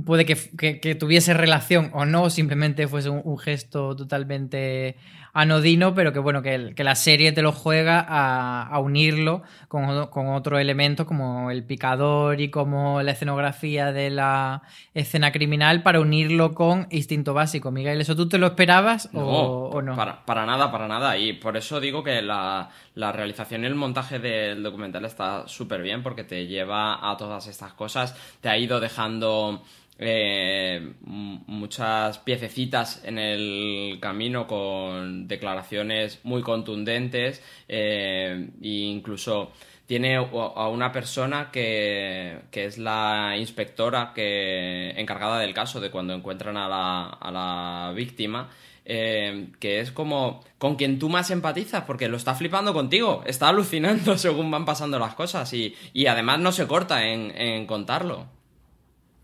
[0.06, 4.96] puede que, tuviese relación o no, simplemente fuese un, gesto totalmente
[5.38, 9.44] anodino, pero que bueno, que, el, que la serie te lo juega a, a unirlo
[9.68, 14.64] con, con, otro elemento como el picador y como la escenografía de la
[14.96, 17.70] escena criminal para unirlo con instinto básico.
[17.70, 19.96] Miguel, ¿eso tú te lo esperabas no, o, o, no?
[19.96, 21.16] Para, para, nada, para nada.
[21.20, 25.84] Y por eso digo que la, la realización y el montaje del documental está súper
[25.84, 29.62] bien porque te lleva a todas estas cosas, te ha ido dejando
[30.00, 39.52] eh, muchas piececitas en el camino con declaraciones muy contundentes eh, incluso
[39.88, 46.14] tiene a una persona que, que, es la inspectora que encargada del caso de cuando
[46.14, 48.50] encuentran a la, a la víctima
[48.90, 53.50] eh, que es como con quien tú más empatizas porque lo está flipando contigo, está
[53.50, 58.28] alucinando según van pasando las cosas y, y además no se corta en, en contarlo.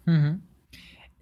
[0.05, 0.37] Uh.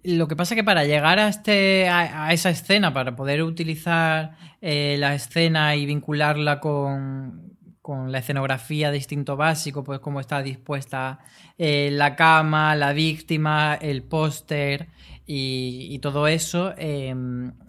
[0.04, 4.36] Lo que pasa es que para llegar a, este, a, esa escena, para poder utilizar
[4.60, 10.42] eh, la escena y vincularla con, con, la escenografía de instinto básico, pues cómo está
[10.42, 11.20] dispuesta
[11.56, 14.88] eh, la cama, la víctima, el póster
[15.24, 17.14] y, todo eso, eh,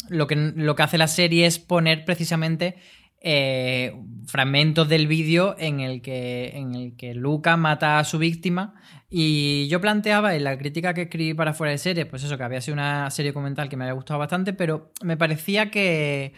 [0.10, 2.78] lo, que, lo que hace la serie es poner precisamente
[3.22, 8.74] eh, fragmentos del vídeo en en el que Luca mata a su víctima
[9.16, 12.44] y yo planteaba en la crítica que escribí para fuera de serie pues eso que
[12.44, 16.34] había sido una serie documental que me había gustado bastante pero me parecía que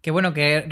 [0.00, 0.68] que bueno, que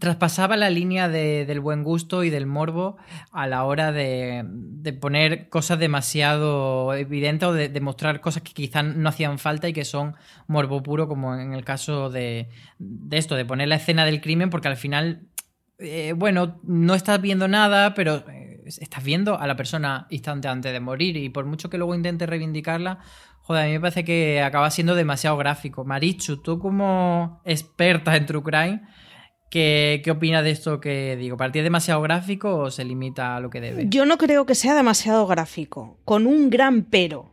[0.00, 2.96] traspasaba la línea de, del buen gusto y del morbo
[3.30, 8.54] a la hora de, de poner cosas demasiado evidentes o de, de, mostrar cosas que
[8.54, 10.14] quizás no hacían falta y que son
[10.46, 14.48] morbo puro, como en el caso de, de esto, de poner la escena del crimen,
[14.48, 15.28] porque al final,
[15.78, 18.24] eh, bueno, no estás viendo nada, pero
[18.68, 22.26] estás viendo a la persona instante antes de morir y por mucho que luego intente
[22.26, 22.98] reivindicarla,
[23.42, 25.84] joder, a mí me parece que acaba siendo demasiado gráfico.
[25.84, 28.82] Marichu, tú como experta en True Crime,
[29.50, 31.36] ¿qué, qué opinas de esto que digo?
[31.36, 33.86] ¿Para es demasiado gráfico o se limita a lo que debe?
[33.88, 37.32] Yo no creo que sea demasiado gráfico, con un gran pero.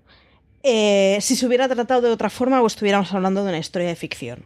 [0.63, 3.95] Eh, si se hubiera tratado de otra forma o estuviéramos hablando de una historia de
[3.95, 4.45] ficción.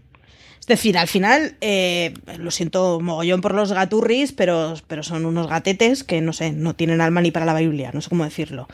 [0.69, 6.03] Decir, al final, eh, lo siento mogollón por los gaturris, pero, pero son unos gatetes
[6.03, 8.67] que no sé, no tienen alma ni para la Biblia, no sé cómo decirlo.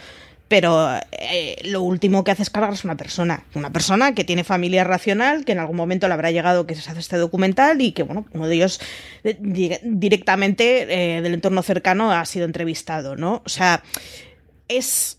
[0.49, 3.45] Pero eh, lo último que hace es una persona.
[3.55, 6.89] Una persona que tiene familia racional, que en algún momento le habrá llegado que se
[6.91, 8.81] hace este documental y que, bueno, uno de ellos
[9.23, 13.41] eh, di- directamente del entorno cercano ha sido entrevistado, ¿no?
[13.45, 13.83] O sea,
[14.67, 15.17] es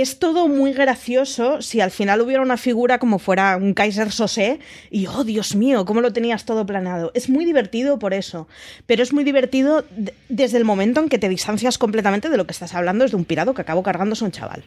[0.00, 4.58] es todo muy gracioso si al final hubiera una figura como fuera un Kaiser Sosé
[4.90, 7.10] y, oh Dios mío, cómo lo tenías todo planeado.
[7.14, 8.48] Es muy divertido por eso,
[8.86, 9.84] pero es muy divertido
[10.28, 13.16] desde el momento en que te distancias completamente de lo que estás hablando, es de
[13.16, 14.64] un pirado que acabó cargándose un chaval.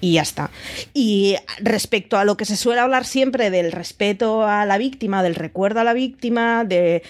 [0.00, 0.50] Y ya está.
[0.92, 5.34] Y respecto a lo que se suele hablar siempre del respeto a la víctima, del
[5.34, 7.02] recuerdo a la víctima, de...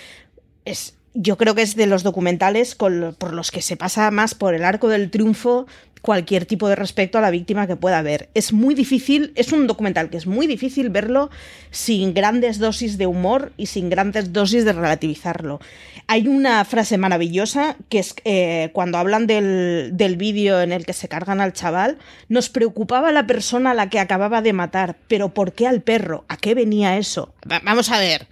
[0.65, 4.55] Es, yo creo que es de los documentales por los que se pasa más por
[4.55, 5.67] el arco del triunfo
[6.05, 8.29] cualquier tipo de respeto a la víctima que pueda haber.
[8.35, 11.31] Es muy difícil, es un documental que es muy difícil verlo
[11.71, 15.61] sin grandes dosis de humor y sin grandes dosis de relativizarlo.
[16.07, 20.93] Hay una frase maravillosa que es eh, cuando hablan del, del vídeo en el que
[20.93, 21.97] se cargan al chaval,
[22.29, 26.27] nos preocupaba la persona a la que acababa de matar, pero ¿por qué al perro?
[26.29, 27.35] ¿A qué venía eso?
[27.51, 28.27] Va- vamos a ver.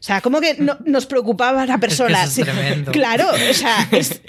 [0.00, 2.22] O sea, ¿cómo que no, nos preocupaba la persona?
[2.22, 2.92] eso es Sí, tremendo.
[2.92, 4.22] Claro, o sea, es,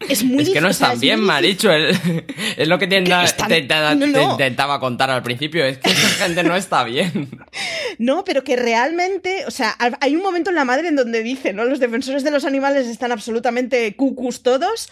[0.00, 1.72] es muy Es que no es bien, muy Maricho.
[1.72, 1.98] Es,
[2.56, 5.64] es lo que te, no, intentaba contar al principio.
[5.64, 7.28] Es que esa gente no está bien.
[7.98, 11.54] No, pero que realmente, o sea, hay un momento en la madre en donde dice,
[11.54, 11.64] ¿no?
[11.64, 14.90] Los defensores de los animales están absolutamente cucus todos.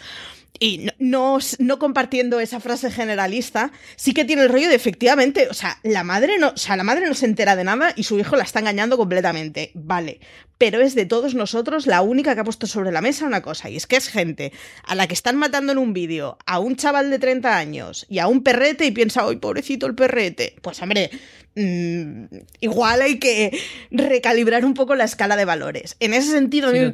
[0.59, 5.47] Y no, no, no compartiendo esa frase generalista, sí que tiene el rollo de efectivamente,
[5.49, 8.03] o sea, la madre no, o sea, la madre no se entera de nada y
[8.03, 9.71] su hijo la está engañando completamente.
[9.73, 10.19] Vale.
[10.57, 13.69] Pero es de todos nosotros la única que ha puesto sobre la mesa una cosa,
[13.69, 14.53] y es que es gente
[14.85, 18.19] a la que están matando en un vídeo a un chaval de 30 años y
[18.19, 20.55] a un perrete y piensa, ¡ay, pobrecito el perrete!
[20.61, 21.09] Pues hombre,
[21.55, 22.25] mm,
[22.61, 23.59] igual hay que
[23.91, 25.97] recalibrar un poco la escala de valores.
[25.99, 26.93] En ese sentido, mí me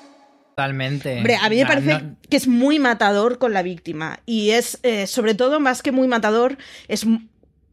[0.61, 1.17] Totalmente.
[1.17, 4.19] Hombre, a mí me parece no- que es muy matador con la víctima.
[4.25, 7.05] Y es, eh, sobre todo, más que muy matador, es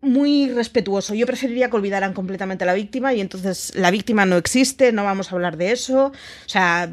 [0.01, 1.15] muy respetuoso.
[1.15, 5.05] Yo preferiría que olvidaran completamente a la víctima y entonces la víctima no existe, no
[5.05, 6.07] vamos a hablar de eso.
[6.07, 6.93] O sea,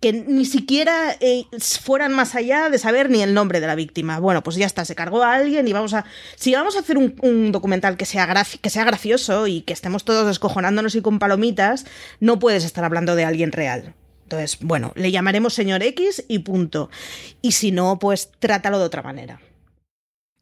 [0.00, 1.44] que ni siquiera eh,
[1.82, 4.18] fueran más allá de saber ni el nombre de la víctima.
[4.20, 6.04] Bueno, pues ya está, se cargó a alguien y vamos a...
[6.36, 10.04] Si vamos a hacer un, un documental que sea, que sea gracioso y que estemos
[10.04, 11.84] todos descojonándonos y con palomitas,
[12.20, 13.94] no puedes estar hablando de alguien real.
[14.26, 16.90] Entonces, bueno, le llamaremos señor X y punto.
[17.42, 19.40] Y si no, pues trátalo de otra manera.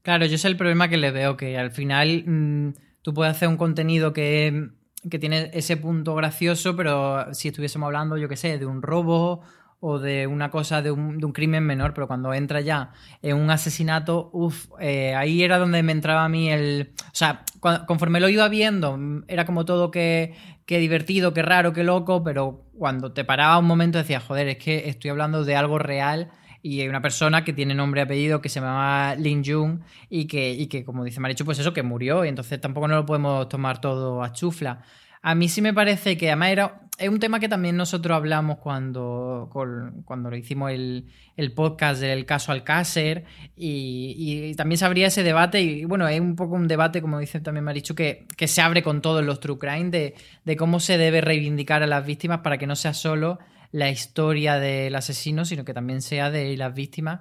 [0.01, 3.47] Claro, yo sé el problema que le veo, que al final mm, tú puedes hacer
[3.47, 4.71] un contenido que,
[5.11, 9.43] que tiene ese punto gracioso, pero si estuviésemos hablando, yo qué sé, de un robo
[9.81, 13.37] o de una cosa, de un, de un crimen menor, pero cuando entra ya en
[13.37, 16.95] un asesinato, uff, ahí era donde me entraba a mí el...
[17.03, 17.45] O sea,
[17.87, 22.64] conforme lo iba viendo, era como todo que, que divertido, que raro, que loco, pero
[22.79, 26.31] cuando te paraba un momento decías, joder, es que estoy hablando de algo real
[26.63, 30.27] y hay una persona que tiene nombre y apellido que se llama Lin Jung y
[30.27, 33.07] que, y que como dice Marichu, pues eso, que murió y entonces tampoco no lo
[33.07, 34.83] podemos tomar todo a chufla.
[35.27, 38.59] A mí sí me parece que además era, es un tema que también nosotros hablamos
[38.59, 41.07] cuando, cuando lo hicimos el,
[41.39, 43.25] el podcast del caso Alcácer
[43.57, 47.19] y, y también se abría ese debate y bueno, es un poco un debate, como
[47.21, 50.79] dice también Marichu, que, que se abre con todos los true crime de, de cómo
[50.79, 53.39] se debe reivindicar a las víctimas para que no sea solo
[53.73, 57.21] la historia del asesino, sino que también sea de las víctimas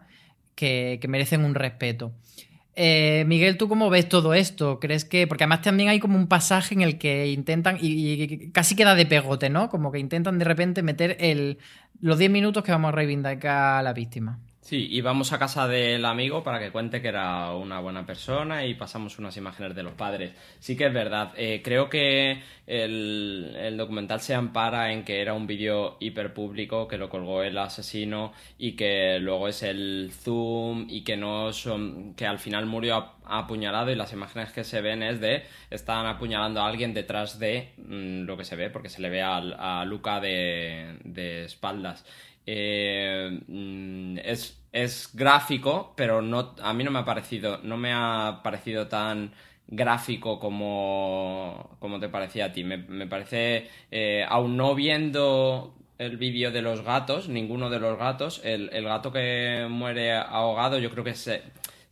[0.56, 2.12] que, que merecen un respeto.
[2.76, 4.80] Eh, Miguel, ¿tú cómo ves todo esto?
[4.80, 5.28] ¿Crees que.?
[5.28, 7.78] Porque además también hay como un pasaje en el que intentan.
[7.80, 9.69] Y, y casi queda de pegote, ¿no?
[9.69, 11.59] Como que intentan de repente meter el,
[12.01, 14.39] los 10 minutos que vamos a reivindicar a la víctima.
[14.64, 18.66] Sí, y vamos a casa del amigo para que cuente que era una buena persona
[18.66, 20.32] y pasamos unas imágenes de los padres.
[20.59, 21.34] Sí que es verdad.
[21.36, 26.97] Eh, creo que el, el, documental se ampara en que era un vídeo hiperpúblico que
[26.97, 32.26] lo colgó el asesino y que luego es el zoom y que no son que
[32.26, 36.68] al final murió apuñalado y las imágenes que se ven es de están apuñalando a
[36.68, 40.22] alguien detrás de mmm, lo que se ve porque se le ve a, a Luca
[40.22, 42.05] de, de espaldas
[42.46, 47.94] eh, mm, es, es, gráfico, pero no, a mí no me ha parecido, no me
[47.94, 49.34] ha parecido tan
[49.68, 52.64] gráfico como, como te parecía a ti.
[52.64, 57.98] Me, me parece, eh, aún no viendo el vídeo de los gatos, ninguno de los
[57.98, 61.44] gatos, el, el, gato que muere ahogado, yo creo que se,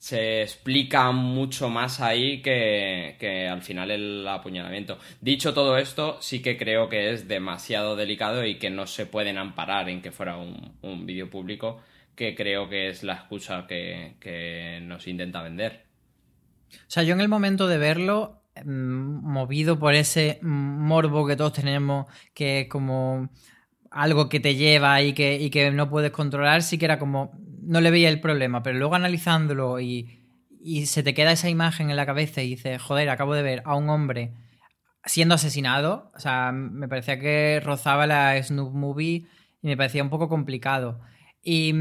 [0.01, 4.97] se explica mucho más ahí que, que, al final el apuñalamiento.
[5.21, 9.37] Dicho todo esto, sí que creo que es demasiado delicado y que no se pueden
[9.37, 11.81] amparar en que fuera un, un vídeo público,
[12.15, 15.85] que creo que es la excusa que, que, nos intenta vender.
[16.73, 22.07] O sea, yo en el momento de verlo, movido por ese morbo que todos tenemos,
[22.33, 23.29] que como
[23.91, 27.33] algo que te lleva y que, y que no puedes controlar, sí que era como,
[27.61, 30.25] no le veía el problema, pero luego analizándolo y,
[30.61, 33.61] y se te queda esa imagen en la cabeza y dices, joder, acabo de ver
[33.65, 34.33] a un hombre
[35.05, 39.25] siendo asesinado, o sea, me parecía que rozaba la Snoop Movie
[39.61, 41.01] y me parecía un poco complicado.
[41.43, 41.73] Y,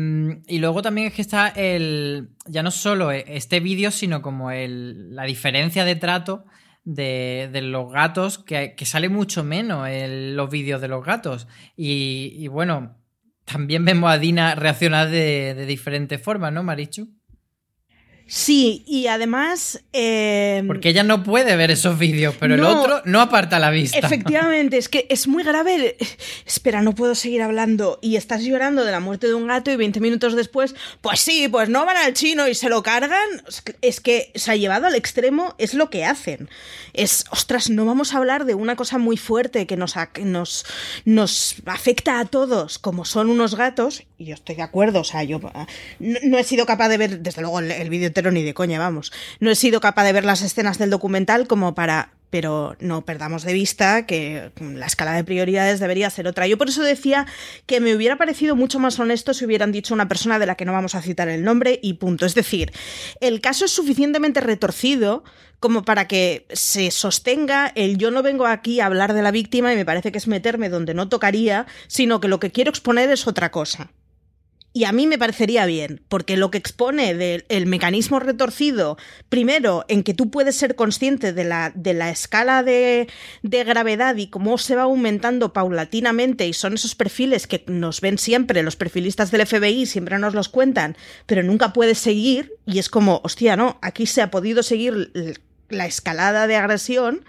[0.46, 2.30] y, luego también es que está el.
[2.46, 6.46] Ya no solo este vídeo, sino como el, la diferencia de trato
[6.84, 11.46] de, de los gatos, que, que, sale mucho menos en los vídeos de los gatos.
[11.76, 12.96] Y, y, bueno,
[13.50, 17.19] también vemos a Dina reaccionar de, de diferentes formas, ¿no, Marichu?
[18.32, 19.82] Sí, y además...
[19.92, 20.62] Eh...
[20.68, 23.98] Porque ella no puede ver esos vídeos, pero no, el otro no aparta la vista.
[23.98, 25.96] Efectivamente, es que es muy grave.
[26.46, 27.98] Espera, no puedo seguir hablando.
[28.00, 31.48] Y estás llorando de la muerte de un gato y 20 minutos después, pues sí,
[31.48, 33.42] pues no van al chino y se lo cargan.
[33.82, 36.48] Es que se ha llevado al extremo, es lo que hacen.
[36.92, 40.66] Es, ostras, no vamos a hablar de una cosa muy fuerte que nos, nos,
[41.04, 45.24] nos afecta a todos, como son unos gatos, y yo estoy de acuerdo, o sea,
[45.24, 45.40] yo
[45.98, 48.78] no, no he sido capaz de ver, desde luego, el, el vídeo ni de coña,
[48.78, 49.12] vamos.
[49.40, 53.42] No he sido capaz de ver las escenas del documental como para pero no perdamos
[53.42, 56.46] de vista que la escala de prioridades debería ser otra.
[56.46, 57.26] Yo por eso decía
[57.66, 60.64] que me hubiera parecido mucho más honesto si hubieran dicho una persona de la que
[60.64, 62.26] no vamos a citar el nombre y punto.
[62.26, 62.72] Es decir,
[63.20, 65.24] el caso es suficientemente retorcido
[65.58, 69.72] como para que se sostenga el yo no vengo aquí a hablar de la víctima
[69.72, 73.10] y me parece que es meterme donde no tocaría, sino que lo que quiero exponer
[73.10, 73.90] es otra cosa.
[74.72, 78.98] Y a mí me parecería bien, porque lo que expone del el mecanismo retorcido,
[79.28, 83.08] primero, en que tú puedes ser consciente de la, de la escala de,
[83.42, 88.16] de, gravedad y cómo se va aumentando paulatinamente, y son esos perfiles que nos ven
[88.16, 90.96] siempre, los perfilistas del FBI siempre nos los cuentan,
[91.26, 95.10] pero nunca puedes seguir, y es como, hostia, no, aquí se ha podido seguir
[95.68, 97.24] la escalada de agresión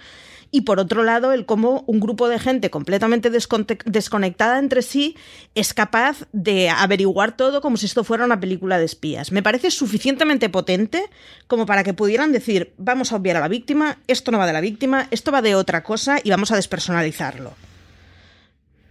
[0.51, 5.15] y por otro lado el cómo un grupo de gente completamente desconectada entre sí
[5.55, 9.31] es capaz de averiguar todo como si esto fuera una película de espías.
[9.31, 11.09] Me parece suficientemente potente
[11.47, 14.53] como para que pudieran decir vamos a obviar a la víctima, esto no va de
[14.53, 17.53] la víctima, esto va de otra cosa y vamos a despersonalizarlo.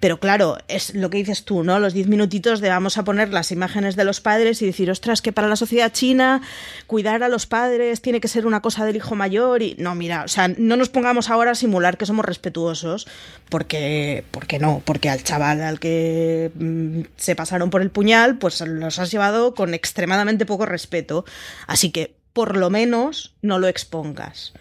[0.00, 1.78] Pero claro, es lo que dices tú, ¿no?
[1.78, 5.20] Los diez minutitos de vamos a poner las imágenes de los padres y decir, ostras,
[5.20, 6.40] que para la sociedad china
[6.86, 10.24] cuidar a los padres tiene que ser una cosa del hijo mayor y no, mira,
[10.24, 13.06] o sea, no nos pongamos ahora a simular que somos respetuosos,
[13.50, 18.62] porque, porque no, porque al chaval al que mmm, se pasaron por el puñal, pues
[18.62, 21.26] los has llevado con extremadamente poco respeto.
[21.66, 24.54] Así que, por lo menos, no lo expongas.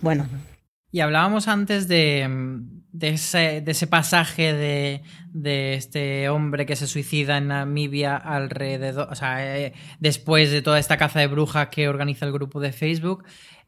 [0.00, 0.28] Bueno.
[0.94, 2.28] Y hablábamos antes de,
[2.92, 9.08] de, ese, de ese, pasaje de, de, este hombre que se suicida en Namibia alrededor,
[9.10, 12.72] o sea, eh, después de toda esta caza de brujas que organiza el grupo de
[12.72, 13.24] Facebook.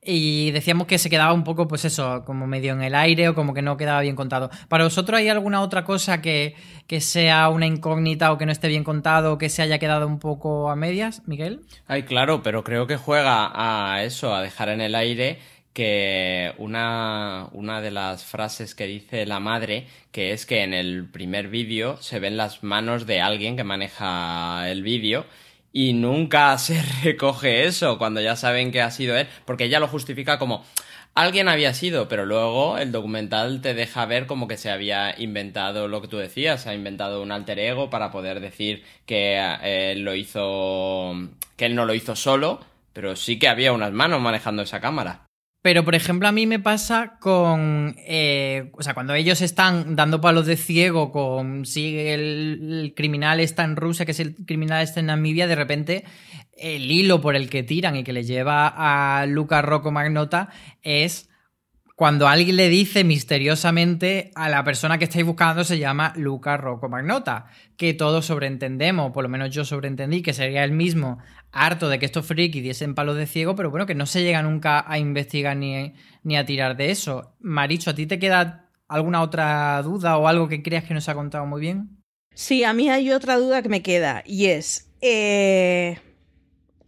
[0.06, 3.34] Y decíamos que se quedaba un poco, pues eso, como medio en el aire o
[3.34, 4.50] como que no quedaba bien contado.
[4.68, 6.54] ¿Para vosotros hay alguna otra cosa que,
[6.86, 10.06] que sea una incógnita o que no esté bien contado o que se haya quedado
[10.06, 11.62] un poco a medias, Miguel?
[11.86, 15.38] Ay, claro, pero creo que juega a eso, a dejar en el aire
[15.74, 21.06] que una, una de las frases que dice la madre, que es que en el
[21.10, 25.26] primer vídeo se ven las manos de alguien que maneja el vídeo
[25.72, 29.88] y nunca se recoge eso cuando ya saben que ha sido él, porque ella lo
[29.88, 30.64] justifica como
[31.14, 35.88] alguien había sido, pero luego el documental te deja ver como que se había inventado
[35.88, 39.94] lo que tú decías, se ha inventado un alter ego para poder decir que eh,
[39.96, 41.14] lo hizo,
[41.56, 42.60] que él no lo hizo solo,
[42.92, 45.23] pero sí que había unas manos manejando esa cámara.
[45.64, 47.96] Pero, por ejemplo, a mí me pasa con.
[48.00, 53.64] eh, o sea, cuando ellos están dando palos de ciego con si el, criminal está
[53.64, 56.04] en Rusia, que si el criminal está en Namibia, de repente
[56.58, 60.50] el hilo por el que tiran y que le lleva a Luca Rocco Magnota
[60.82, 61.30] es
[61.96, 66.88] cuando alguien le dice misteriosamente a la persona que estáis buscando se llama Luca Rocco
[66.88, 71.18] Magnota, que todos sobreentendemos, por lo menos yo sobreentendí, que sería el mismo,
[71.52, 74.42] harto de que estos frikis diesen palos de ciego, pero bueno, que no se llega
[74.42, 77.36] nunca a investigar ni, a tirar de eso.
[77.38, 81.12] Maricho, ¿a ti te queda alguna otra duda o algo que creas que no se
[81.12, 82.02] ha contado muy bien?
[82.34, 86.00] Sí, a mí hay otra duda que me queda y es, eh,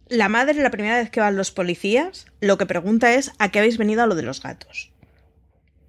[0.09, 3.59] la madre la primera vez que van los policías, lo que pregunta es, ¿a qué
[3.59, 4.91] habéis venido a lo de los gatos?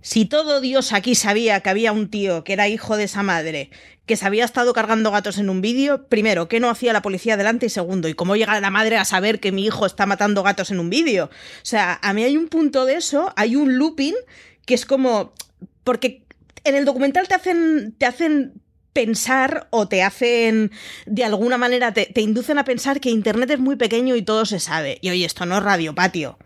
[0.08, 3.68] Si todo Dios aquí sabía que había un tío que era hijo de esa madre,
[4.06, 7.36] que se había estado cargando gatos en un vídeo, primero, ¿qué no hacía la policía
[7.36, 7.66] delante?
[7.66, 10.70] Y segundo, ¿y cómo llega la madre a saber que mi hijo está matando gatos
[10.70, 11.26] en un vídeo?
[11.26, 11.30] O
[11.60, 14.14] sea, a mí hay un punto de eso, hay un looping
[14.64, 15.34] que es como...
[15.84, 16.22] Porque
[16.64, 18.62] en el documental te hacen, te hacen
[18.94, 20.72] pensar o te hacen
[21.04, 24.46] de alguna manera te, te, inducen a pensar que internet es muy pequeño y todo
[24.46, 26.38] se sabe y oye esto no es radio patio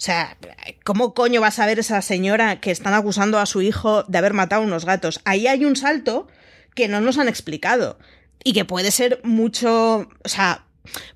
[0.00, 0.38] o sea,
[0.82, 4.32] ¿cómo coño va a saber esa señora que están acusando a su hijo de haber
[4.32, 5.20] matado unos gatos?
[5.26, 6.26] Ahí hay un salto
[6.74, 7.98] que no nos han explicado
[8.42, 10.64] y que puede ser mucho, o sea,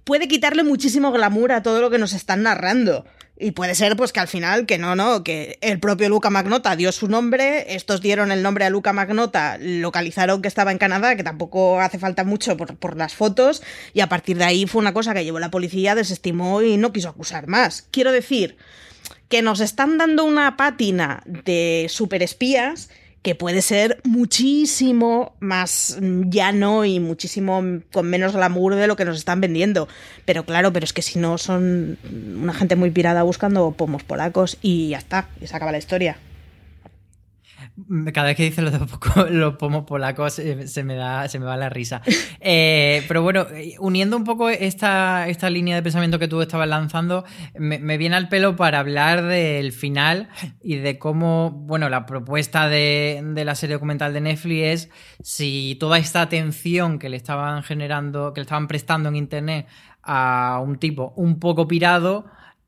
[0.04, 3.06] puede quitarle muchísimo glamour a todo lo que nos están narrando.
[3.36, 6.76] Y puede ser, pues, que al final, que no, no, que el propio Luca Magnota
[6.76, 11.16] dio su nombre, estos dieron el nombre a Luca Magnota, localizaron que estaba en Canadá,
[11.16, 13.60] que tampoco hace falta mucho por, por, las fotos,
[13.92, 16.92] y a partir de ahí fue una cosa que llevó la policía, desestimó y no
[16.92, 17.88] quiso acusar más.
[17.90, 18.56] Quiero decir
[19.28, 22.88] que nos están dando una pátina de superespías
[23.24, 29.16] que puede ser muchísimo más llano y muchísimo con menos glamour de lo que nos
[29.16, 29.88] están vendiendo.
[30.26, 34.58] Pero claro, pero es que si no son una gente muy pirada buscando pomos polacos
[34.60, 36.18] y ya está, y se acaba la historia.
[38.12, 38.72] Cada vez que dice los,
[39.30, 42.02] los pomos polacos eh, se me da, se me va la risa.
[42.46, 43.46] Eh, pero bueno,
[43.78, 47.24] uniendo un poco esta, esta línea de pensamiento que tú estabas lanzando,
[47.58, 50.28] me, me, viene al pelo para hablar del final
[50.62, 54.90] y de cómo, bueno, la propuesta de, de, la serie documental de Netflix es
[55.22, 59.66] si toda esta atención que le estaban generando, que le estaban prestando en internet
[60.02, 62.26] a un tipo un poco pirado,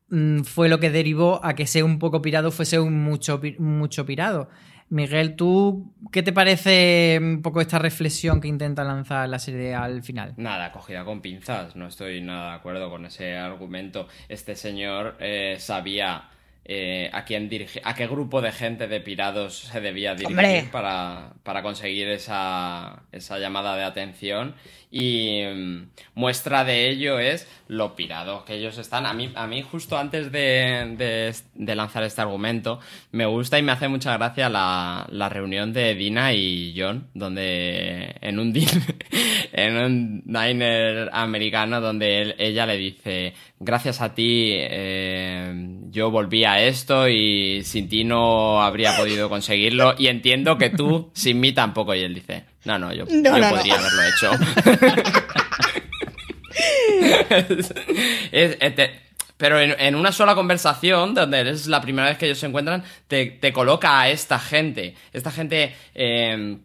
[0.08, 4.06] mm, fue lo que derivó a que ser un poco pirado fuese un mucho, mucho
[4.06, 4.48] pirado.
[4.88, 10.02] Miguel, ¿tú qué te parece un poco esta reflexión que intenta lanzar la serie al
[10.02, 10.34] final?
[10.36, 14.06] Nada, cogida con pinzas, no estoy nada de acuerdo con ese argumento.
[14.28, 16.30] Este señor eh, sabía
[16.68, 21.34] eh, a quién dirige, a qué grupo de gente de pirados se debía dirigir para,
[21.44, 24.56] para, conseguir esa, esa, llamada de atención.
[24.90, 29.06] Y um, muestra de ello es lo pirados que ellos están.
[29.06, 32.78] A mí, a mí justo antes de, de, lanzar este argumento,
[33.10, 38.14] me gusta y me hace mucha gracia la, la reunión de Dina y John, donde
[38.20, 38.54] en un,
[39.52, 45.52] en un diner americano, donde ella le dice, gracias a ti eh,
[45.90, 51.10] yo volví a esto y sin ti no habría podido conseguirlo y entiendo que tú
[51.14, 51.94] sin mí tampoco.
[51.94, 53.80] Y él dice, no, no, yo, no, yo no, podría no.
[53.80, 54.30] haberlo hecho.
[58.32, 59.00] es, es, te,
[59.36, 62.82] pero en, en, una sola conversación, donde es la primera vez que ellos se encuentran,
[63.06, 64.94] te, te coloca a esta gente.
[65.12, 65.74] Esta gente...
[65.94, 66.58] Eh,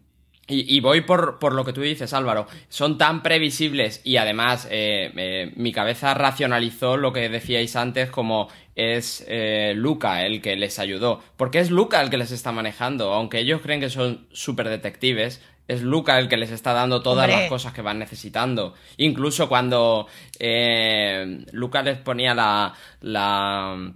[0.48, 2.46] y, y, voy por, por, lo que tú dices, Álvaro.
[2.68, 8.48] Son tan previsibles y además eh, eh, mi cabeza racionalizó lo que decíais antes como
[8.74, 11.22] es eh, Luca el que les ayudó.
[11.36, 13.12] Porque es Luca el que les está manejando.
[13.12, 15.40] Aunque ellos creen que son super detectives,
[15.74, 17.42] es Luca el que les está dando todas Hombre.
[17.42, 18.74] las cosas que van necesitando.
[18.96, 20.06] Incluso cuando
[20.38, 22.72] eh, Luca les ponía la...
[23.00, 23.92] la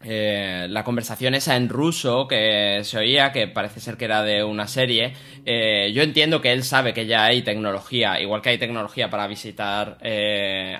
[0.00, 4.44] eh, la conversación esa en ruso que se oía, que parece ser que era de
[4.44, 5.12] una serie,
[5.44, 9.26] eh, yo entiendo que él sabe que ya hay tecnología, igual que hay tecnología para
[9.26, 9.98] visitar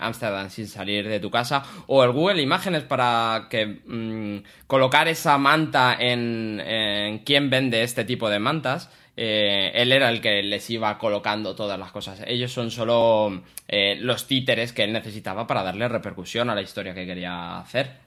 [0.01, 5.09] Ámsterdam eh, sin salir de tu casa, o el Google Imágenes para que mmm, colocar
[5.09, 8.89] esa manta en, en quién vende este tipo de mantas.
[9.21, 12.23] Eh, él era el que les iba colocando todas las cosas.
[12.25, 16.95] Ellos son solo eh, los títeres que él necesitaba para darle repercusión a la historia
[16.95, 17.99] que quería hacer.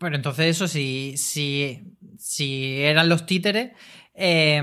[0.00, 3.72] Bueno, entonces eso, si, si, eran los títeres,
[4.14, 4.60] eh,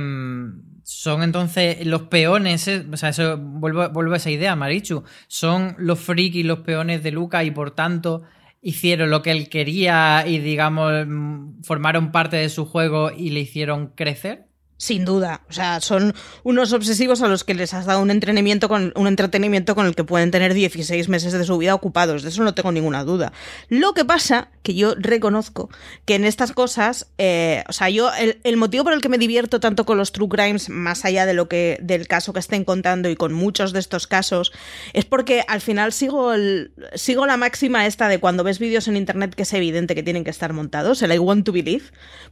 [0.84, 5.76] son entonces los peones, eh, o sea, eso vuelvo, vuelvo, a esa idea, Marichu, son
[5.78, 8.24] los frikis, los peones de Luca y por tanto
[8.62, 13.39] hicieron lo que él quería y, digamos, mm, formaron parte de su juego y le
[13.39, 14.51] hicieron crecer?
[14.82, 15.42] Sin duda.
[15.48, 19.06] O sea, son unos obsesivos a los que les has dado un entrenamiento con un
[19.06, 22.24] entretenimiento con el que pueden tener 16 meses de su vida ocupados.
[22.24, 23.32] De eso no tengo ninguna duda.
[23.70, 25.70] Lo que pasa, que yo reconozco
[26.06, 28.10] que en estas cosas, eh, o sea, yo,
[28.44, 31.36] el, motivo por el que me divierto tanto con los true crimes, más allá de
[31.36, 34.52] lo que, del caso que estén contando y con muchos de estos casos,
[34.94, 38.98] es porque al final sigo, el, sigo la máxima esta de cuando ves vídeos en
[38.98, 41.84] internet que es evidente que tienen que estar montados, el I want to believe.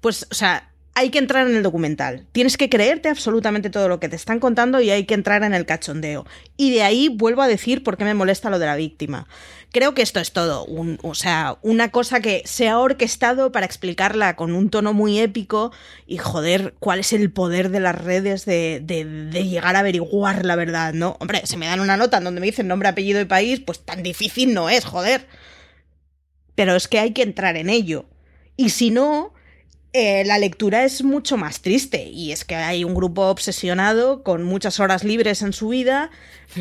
[0.01, 0.68] Pues, o sea,
[0.99, 2.25] hay que entrar en el documental.
[2.33, 5.53] Tienes que creerte absolutamente todo lo que te están contando y hay que entrar en
[5.53, 6.25] el cachondeo.
[6.57, 9.25] Y de ahí vuelvo a decir por qué me molesta lo de la víctima.
[9.71, 10.65] Creo que esto es todo.
[11.01, 15.71] o sea, una cosa que se ha orquestado para explicarla con un tono muy épico
[16.05, 20.57] y joder, cuál es el poder de las redes de, de llegar a averiguar la
[20.57, 21.15] verdad, ¿no?
[21.21, 23.79] Hombre, se me dan una nota en donde me dicen nombre, apellido y país, pues
[23.79, 25.27] tan difícil no es, joder.
[26.55, 28.05] Pero es que hay que entrar en ello.
[28.57, 29.33] Y si no,
[29.91, 34.43] eh, la lectura es mucho más triste y es que hay un grupo obsesionado con
[34.43, 36.11] muchas horas libres en su vida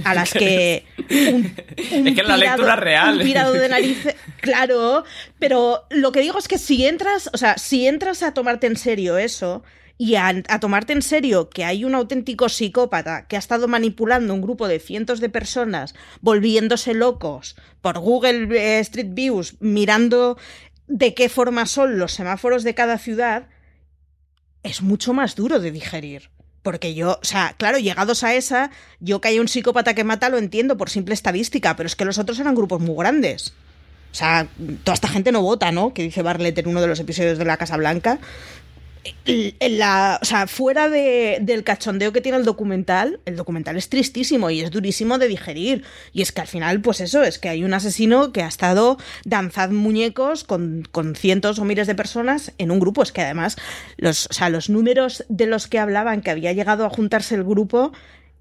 [0.05, 3.21] a las que es que la lectura real.
[3.21, 5.05] un de narices claro
[5.39, 8.77] pero lo que digo es que si entras o sea si entras a tomarte en
[8.77, 9.63] serio eso
[9.99, 14.41] y a, tomarte en serio que hay un auténtico psicópata que ha estado manipulando un
[14.41, 20.39] grupo de cientos de personas, volviéndose locos por Google eh, Street Views, mirando
[20.89, 23.47] de qué forma son los semáforos de cada ciudad,
[24.63, 26.31] es mucho más duro de digerir.
[26.63, 28.71] Porque yo, o sea, claro, llegados a esa,
[29.01, 32.05] yo que hay un psicópata que mata lo entiendo por simple estadística, pero es que
[32.05, 33.55] los otros eran grupos muy grandes.
[34.11, 34.49] O sea,
[34.85, 35.95] toda esta gente no vota, ¿no?
[35.95, 38.19] Que dice Barlett en uno de los episodios de La Casa Blanca
[39.61, 44.71] la, fuera de, del cachondeo que tiene el documental, el documental es tristísimo y es
[44.71, 45.85] durísimo de digerir.
[46.13, 48.99] Y es que al final, pues eso, es que hay un asesino que ha estado
[49.25, 53.03] danzando muñecos con, con, cientos o miles de personas en un grupo.
[53.03, 53.57] Es que además,
[53.97, 57.45] los, o sea, los números de los que hablaban que había llegado a juntarse el
[57.45, 57.93] grupo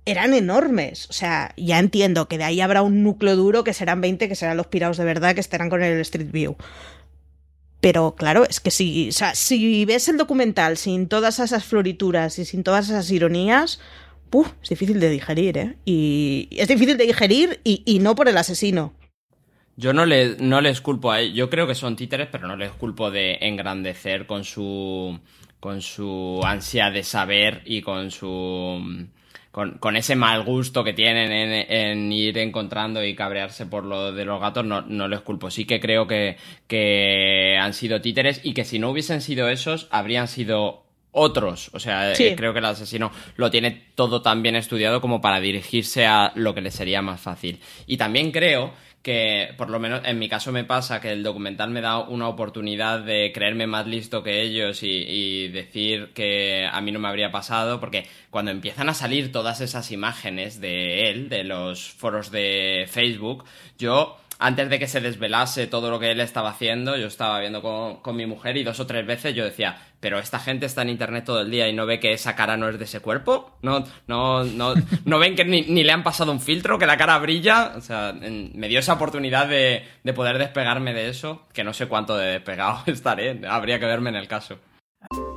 [0.08, 1.08] eran enormes.
[1.10, 4.36] O sea, ya entiendo que de ahí habrá un núcleo duro que serán 20, que
[4.36, 6.56] serán los pirados de verdad, que estarán con el Street View.
[7.80, 12.64] Pero claro, es que si, si ves el documental sin todas esas florituras y sin
[12.64, 13.80] todas esas ironías,
[14.62, 15.78] es difícil de digerir, ¿eh?
[15.86, 18.94] Y es difícil de digerir y, no por el asesino.
[19.76, 21.34] Yo no, le, no les culpo a él.
[21.34, 25.20] Yo creo que son títeres, pero no les culpo de engrandecer con su,
[25.60, 29.08] con su ansia de saber y con su
[29.80, 34.40] con, ese mal gusto que tienen en, ir encontrando y cabrearse por lo de los
[34.40, 35.50] gatos, no, no les culpo.
[35.50, 36.38] Sí que creo que,
[36.68, 41.72] que han sido títeres y que si no hubiesen sido esos, habrían sido otros.
[41.74, 45.40] O sea, eh, creo que el asesino lo tiene todo tan bien estudiado como para
[45.40, 47.60] dirigirse a lo que le sería más fácil.
[47.88, 48.74] Y también creo
[49.08, 52.28] que por lo menos en mi caso me pasa que el documental me da una
[52.28, 57.32] oportunidad de creerme más listo que ellos y, decir que a mí no me habría
[57.32, 62.86] pasado, porque cuando empiezan a salir todas esas imágenes de él, de los foros de
[62.90, 63.46] Facebook,
[63.78, 67.62] yo antes de que se desvelase todo lo que él estaba haciendo, yo estaba viendo
[67.62, 70.90] con, mi mujer y dos o tres veces yo decía, pero esta gente está en
[70.90, 73.58] internet todo el día y no ve que esa cara no es de ese cuerpo,
[73.62, 74.74] no, no, no,
[75.06, 78.14] no ven que ni, le han pasado un filtro, que la cara brilla, o sea,
[78.14, 82.34] me dio esa oportunidad de, de poder despegarme de eso, que no sé cuánto de
[82.34, 84.60] despegado estaré, habría que verme en el caso.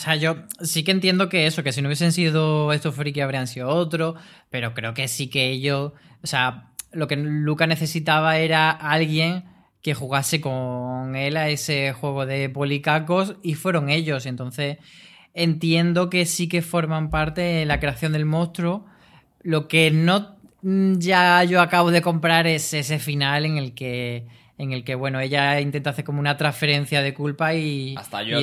[0.00, 3.46] Sea, yo sí que entiendo que eso, que si no hubiesen sido estos friki habrían
[3.46, 5.92] sido otros, pero creo que sí que ellos,
[6.22, 9.44] o sea, lo que Luca necesitaba era alguien
[9.82, 14.24] que jugase con él a ese juego de policacos y fueron ellos.
[14.24, 14.78] Entonces
[15.34, 18.86] entiendo que sí que forman parte de la creación del monstruo.
[19.42, 24.26] Lo que no ya yo acabo de comprar es ese final en el que
[24.60, 27.94] en el que, bueno, ella intenta hacer como una transferencia de culpa y,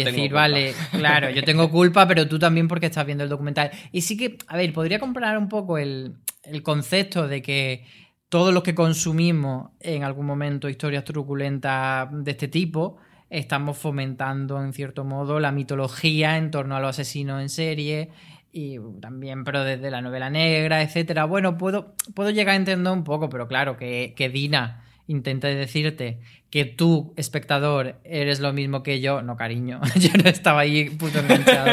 [0.04, 3.70] decir, vale, claro, yo tengo culpa, pero tú también porque estás viendo el documental.
[3.92, 7.86] Y sí que, a ver, podría comprar un poco el, el concepto de que
[8.30, 12.98] todos los que consumimos en algún momento historias truculentas de este tipo,
[13.30, 18.10] estamos fomentando en cierto modo la mitología en torno a los asesinos en serie
[18.52, 21.26] y también, pero desde la novela negra, etcétera.
[21.26, 26.20] Bueno, puedo, puedo llegar a entender un poco, pero claro, que, que Dina intenta decirte
[26.50, 29.22] que tú, espectador, eres lo mismo que yo.
[29.22, 29.82] No, cariño.
[29.96, 31.72] Yo no estaba ahí puto enganchado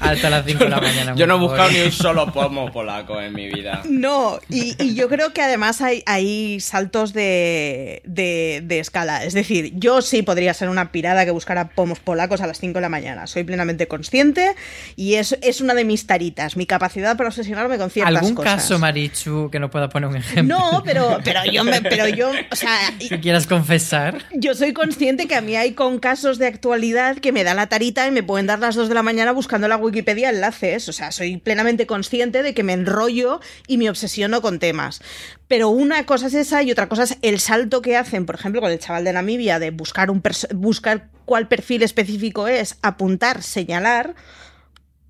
[0.00, 1.14] hasta las 5 de la mañana.
[1.16, 3.82] Yo no he buscado ni un solo pomo polaco en mi vida.
[3.88, 9.24] No, y, y yo creo que además hay, hay saltos de, de- de escala.
[9.24, 12.74] Es decir, yo sí podría ser una pirada que buscara pomos polacos a las 5
[12.74, 13.26] de la mañana.
[13.26, 14.54] Soy plenamente consciente
[14.94, 18.54] y es, es una de mis taritas, mi capacidad para obsesionarme con ciertas ¿Algún cosas.
[18.62, 20.56] caso, Marichu, que nos pueda poner un ejemplo?
[20.58, 22.78] No, pero, pero yo, me- pero yo, o sea,
[23.20, 24.24] quieras confesar.
[24.34, 27.68] yo soy consciente que a mí hay con casos de actualidad que me da la
[27.68, 30.88] tarita y me pueden dar las 2 de la mañana buscando la Wikipedia enlaces.
[30.88, 35.00] O sea, soy plenamente consciente de que me enrollo y me obsesiono con temas.
[35.48, 38.60] Pero una cosa es esa y otra cosa es el salto que hacen, por ejemplo,
[38.60, 40.22] con el chaval de Namibia, de buscar, un
[40.54, 44.14] buscar cuál perfil específico es, apuntar, señalar.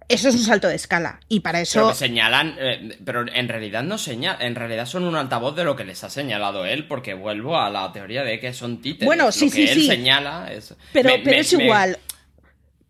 [0.08, 1.18] Eso es un salto de escala.
[1.28, 1.88] Y para Pero eso.
[1.88, 5.74] que señalan, eh, pero en realidad no señalan, en realidad son un altavoz de lo
[5.74, 9.06] que les ha señalado él, porque vuelvo a la teoría de que son títeres.
[9.06, 9.86] Bueno, sí, lo que sí, él sí.
[9.88, 10.74] señala es.
[10.92, 11.98] Pero, me- pero me- es me- igual.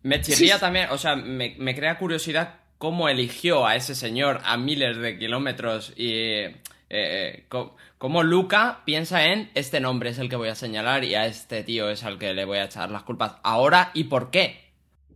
[0.03, 0.59] Me chirría Sí.
[0.61, 5.93] también, o sea, me, crea curiosidad cómo eligió a ese señor a miles de kilómetros
[5.97, 6.55] y eh,
[6.89, 11.15] eh, co- cómo Luca piensa en este nombre es el que voy a señalar y
[11.15, 14.29] a este tío es al que le voy a echar las culpas ahora y por
[14.29, 14.66] qué.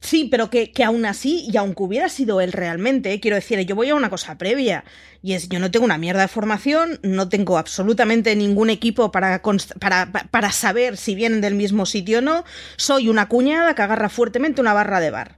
[0.04, 3.76] Sí, pero que, que aún así, y aunque hubiera sido él realmente, quiero decir, yo
[3.76, 4.84] voy a una cosa previa,
[5.22, 9.43] y es, yo no tengo una mierda de formación, no tengo absolutamente ningún equipo para,
[9.80, 12.43] para, pa- para saber si vienen del mismo sitio o no,
[12.78, 15.38] soy una cuñada que agarra fuertemente una barra de bar.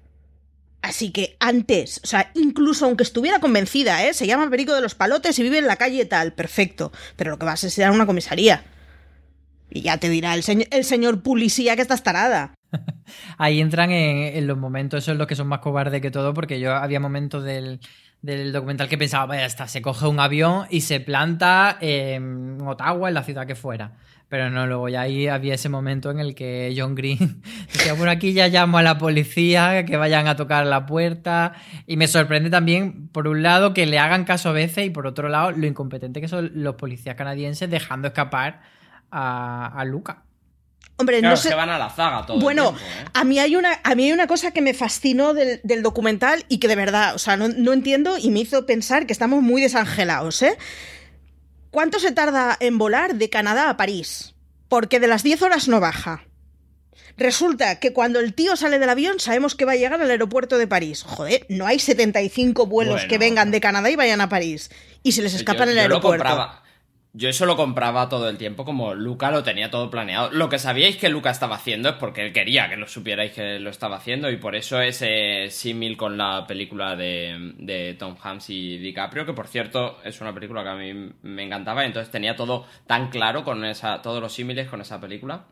[0.81, 4.13] Así que antes, o sea, incluso aunque estuviera convencida, ¿eh?
[4.13, 7.37] Se llama Perico de los Palotes y vive en la calle tal, perfecto, pero lo
[7.39, 8.63] que vas a ser una comisaría.
[9.69, 12.53] Y ya te dirá el, señor el señor policía que estás tarada.
[13.37, 16.73] Ahí entran en, los momentos, esos los que son más cobardes que todo, porque yo
[16.73, 17.79] había momentos del,
[18.21, 23.13] documental que pensaba, vaya, está, se coge un avión y se planta en Ottawa, en
[23.13, 23.93] la ciudad que fuera.
[24.29, 27.43] Pero no, luego ya ahí había ese momento en el que John Green
[27.73, 31.53] decía, por aquí ya llamo a la policía, que vayan a tocar la puerta.
[31.85, 35.05] Y me sorprende también, por un lado, que le hagan caso a veces y por
[35.05, 38.61] otro lado, lo incompetente que son los policías canadienses dejando escapar
[39.11, 40.23] a Luca.
[40.97, 41.49] Hombre, Claro, no sé...
[41.49, 43.11] que van a la zaga todo Bueno, el tiempo, ¿eh?
[43.13, 46.45] a mí hay una, a mí hay una cosa que me fascinó del, del documental
[46.49, 49.41] y que de verdad, o sea, no, no entiendo y me hizo pensar que estamos
[49.41, 50.57] muy desangelados, ¿eh?
[51.71, 54.35] ¿Cuánto se tarda en volar de Canadá a París?
[54.69, 56.23] Porque de las 10 horas no baja.
[57.17, 60.57] Resulta que cuando el tío sale del avión sabemos que va a llegar al aeropuerto
[60.57, 61.03] de París.
[61.03, 63.09] Joder, no hay 75 vuelos Bueno.
[63.09, 64.71] que vengan de Canadá y vayan a París.
[65.03, 66.23] Y se les escapa en el yo lo aeropuerto.
[66.23, 66.63] compraba.
[67.15, 70.31] Yo eso lo compraba todo el tiempo como Luca lo tenía todo planeado.
[70.31, 73.59] Lo que sabíais que Luca estaba haciendo es porque él quería que lo supierais que
[73.59, 78.49] lo estaba haciendo y por eso ese símil con la película de, de Tom Hanks
[78.49, 82.35] y DiCaprio, que por cierto es una película que a mí me encantaba, entonces tenía
[82.35, 85.45] todo tan claro con esa, todos los símiles con esa película.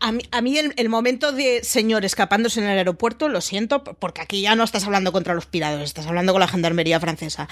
[0.00, 3.84] A mí, a mí el, el momento de señor escapándose en el aeropuerto, lo siento,
[3.84, 7.48] porque aquí ya no estás hablando contra los pirados, estás hablando con la gendarmería francesa.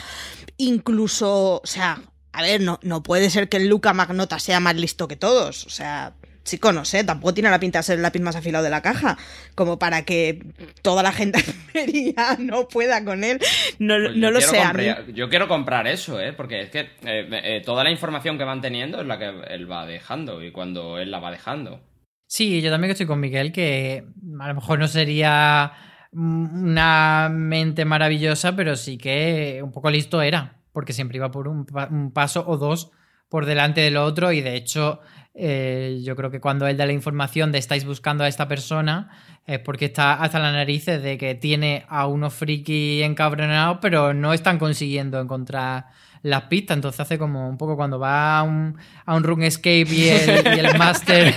[0.56, 2.00] Incluso, o sea,
[2.34, 5.66] a ver, no, no puede ser que el Luca Magnota sea más listo que todos.
[5.66, 6.14] O sea,
[6.44, 8.82] chico, no sé, tampoco tiene la pinta de ser el lápiz más afilado de la
[8.82, 9.16] caja,
[9.54, 10.44] como para que
[10.82, 13.38] toda la gendarmería no pueda con él.
[13.78, 16.32] No, Pues no lo quiero sé, comprar- Yo quiero comprar eso, ¿eh?
[16.32, 19.70] Porque es que eh, eh, toda la información que van teniendo es la que él
[19.70, 21.80] va dejando y cuando él la va dejando.
[22.26, 24.04] Sí, yo también estoy con Miguel, que
[24.40, 25.72] a lo mejor no sería
[26.12, 31.64] una mente maravillosa, pero sí que un poco listo era, porque siempre iba por un,
[31.64, 32.90] pa- un paso o dos
[33.30, 35.00] por delante del otro y de hecho
[35.34, 39.08] eh, yo creo que cuando él da la información de estáis buscando a esta persona
[39.46, 44.32] es porque está hasta las narices de que tiene a unos friki encabronados pero no
[44.34, 45.86] están consiguiendo encontrar
[46.24, 50.08] las pistas, entonces hace como un poco cuando va a un, a un RuneScape y
[50.08, 51.34] el, y el máster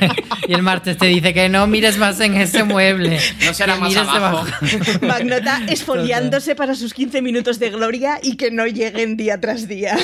[0.47, 3.19] y el máster te dice que no mires más en ese mueble.
[3.45, 4.45] No será que más mires abajo.
[4.45, 5.05] debajo.
[5.05, 9.97] Magnota esfoliándose para sus 15 minutos de gloria y que no lleguen día tras día.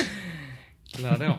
[0.92, 1.38] Claro.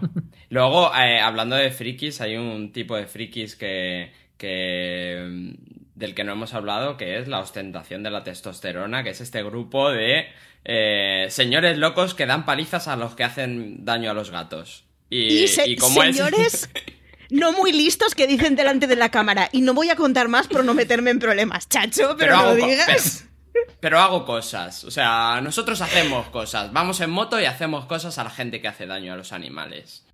[0.50, 5.54] Luego, eh, hablando de frikis, hay un tipo de frikis que, que
[5.96, 9.42] del que no hemos hablado, que es la ostentación de la testosterona, que es este
[9.44, 10.28] grupo de
[10.66, 14.86] eh, señores locos que dan palizas a los que hacen daño a los gatos.
[15.10, 16.70] Y, Y, se- y como es- señores
[17.30, 19.50] no muy listos que dicen delante de la cámara.
[19.52, 22.50] Y no voy a contar más por no meterme en problemas, chacho, pero, no hago
[22.58, 23.26] lo digas.
[23.54, 24.84] Pero, pero hago cosas.
[24.84, 26.74] O sea, nosotros hacemos cosas.
[26.74, 30.05] Vamos en moto y hacemos cosas a la gente que hace daño a los animales.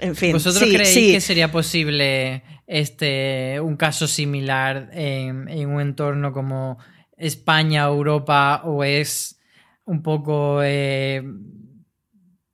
[0.00, 1.12] En fin, ¿Vosotros sí, creéis sí.
[1.12, 6.78] que sería posible este un caso similar en, en un entorno como
[7.16, 9.40] España, Europa, o es
[9.84, 11.22] un poco eh,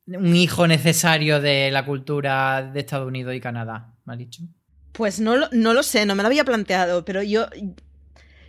[0.06, 3.94] un hijo necesario de la cultura de Estados Unidos y Canadá?
[4.04, 4.42] Marichu?
[4.92, 7.46] Pues no, lo- no lo sé, no me lo había planteado, pero yo,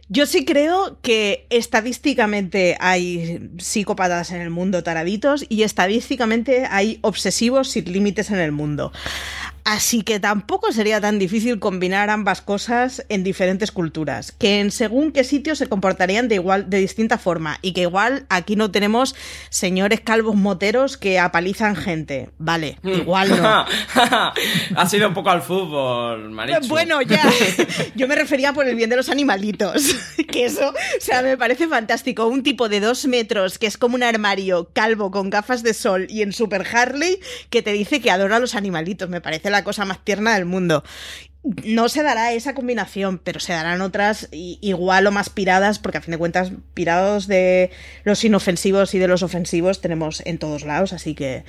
[0.10, 7.70] yo sí creo que estadísticamente hay psicópatas en el mundo taraditos y estadísticamente hay obsesivos
[7.70, 8.92] sin límites en el mundo.
[9.66, 15.12] Así que tampoco sería tan difícil combinar ambas cosas en diferentes culturas, que en según
[15.12, 19.16] qué sitio se comportarían de igual, de distinta forma, y que igual aquí no tenemos
[19.50, 22.30] señores calvos moteros que apalizan gente.
[22.38, 23.66] Vale, igual no.
[24.76, 26.68] ha sido un poco al fútbol, Marichu.
[26.68, 27.24] Bueno, ya.
[27.96, 29.96] Yo me refería por el bien de los animalitos.
[30.34, 32.26] Que eso, o sea, me parece fantástico.
[32.26, 36.08] Un tipo de dos metros que es como un armario calvo con gafas de sol
[36.10, 37.20] y en Super Harley
[37.52, 39.10] que te dice que adora a los animalitos.
[39.10, 40.84] Me parece la cosa más tierna del mundo.
[41.66, 46.02] No se dará esa combinación, pero se darán otras igual o más piradas, porque a
[46.02, 47.70] fin de cuentas, pirados de
[48.06, 51.44] los inofensivos y de los ofensivos tenemos en todos lados, así que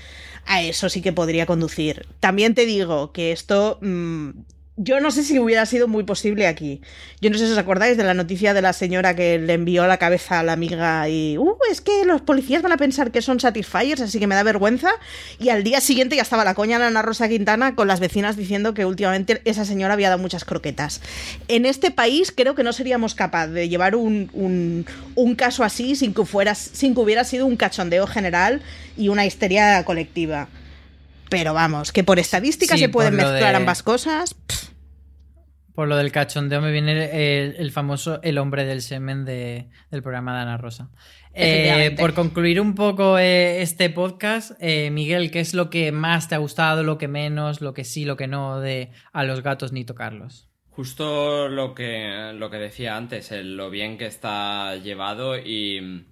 [0.47, 2.07] a eso sí que podría conducir.
[2.19, 4.31] También te digo que esto mm,
[4.77, 6.81] yo no sé si hubiera sido muy posible aquí.
[7.21, 9.87] Yo no sé si os acordáis de la noticia de la señora que le envió
[9.87, 13.23] la cabeza a la amiga y, uh, es que los policías van a pensar que
[13.23, 14.91] son Satisfiers, así que me da vergüenza.
[15.39, 18.37] Y al día siguiente ya estaba la coña de Ana Rosa Quintana con las vecinas
[18.37, 21.01] diciendo que últimamente esa señora había dado muchas croquetas.
[21.47, 25.95] En este país creo que no seríamos capaces de llevar un, un- un caso así
[25.95, 28.61] sin que, fuera, sin que hubiera sido un cachondeo general
[28.97, 30.49] y una histeria colectiva.
[31.29, 34.37] Pero vamos, que por estadística Sí, se pueden mezclar de- ambas cosas.
[35.75, 36.93] Por lo del cachondeo me viene
[37.43, 40.91] el, el famoso El hombre del semen de- del programa de Ana Rosa.
[41.37, 46.29] Eh, por concluir un poco eh, este podcast, eh, Miguel, ¿qué es lo que más
[46.29, 49.43] te ha gustado, lo que menos, lo que sí, lo que no de A los
[49.43, 50.49] gatos ni tocarlos?
[50.71, 56.07] Justo lo que, lo que decía antes, el- lo bien que está llevado y,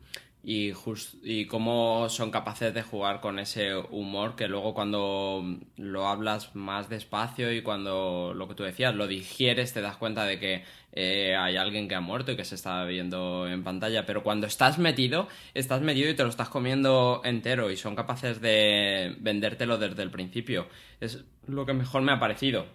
[0.44, 5.44] y, jus- y cómo son capaces de jugar con ese humor que luego cuando
[5.76, 10.24] lo hablas más despacio y cuando lo que tú decías lo digieres te das cuenta
[10.24, 14.04] de que eh, hay alguien que ha muerto y que se está viendo en pantalla,
[14.04, 18.40] pero cuando estás metido, estás metido y te lo estás comiendo entero y son capaces
[18.40, 20.66] de vendértelo desde el principio.
[21.00, 22.66] Es lo que mejor me ha parecido.